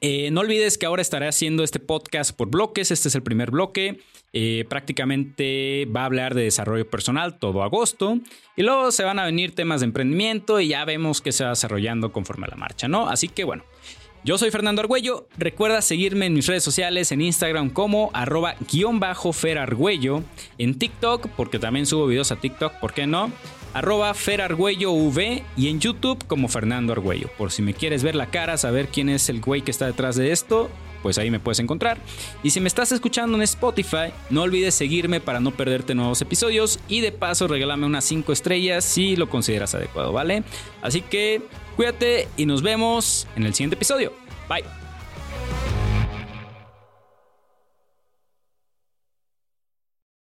[0.00, 2.90] Eh, no olvides que ahora estaré haciendo este podcast por bloques.
[2.90, 4.00] Este es el primer bloque.
[4.32, 8.18] Eh, prácticamente va a hablar de desarrollo personal todo agosto.
[8.56, 11.50] Y luego se van a venir temas de emprendimiento y ya vemos que se va
[11.50, 13.08] desarrollando conforme a la marcha, ¿no?
[13.08, 13.62] Así que bueno.
[14.24, 15.28] Yo soy Fernando Argüello.
[15.36, 20.22] Recuerda seguirme en mis redes sociales, en Instagram como arroba guion bajo ferargüello,
[20.56, 23.30] en TikTok, porque también subo videos a TikTok, ¿por qué no?
[23.74, 27.28] arroba V y en YouTube como Fernando Argüello.
[27.36, 30.16] Por si me quieres ver la cara, saber quién es el güey que está detrás
[30.16, 30.70] de esto,
[31.04, 31.98] pues ahí me puedes encontrar.
[32.42, 36.80] Y si me estás escuchando en Spotify, no olvides seguirme para no perderte nuevos episodios
[36.88, 40.44] y de paso regálame unas 5 estrellas si lo consideras adecuado, ¿vale?
[40.80, 41.42] Así que
[41.76, 44.14] cuídate y nos vemos en el siguiente episodio.
[44.48, 44.64] Bye.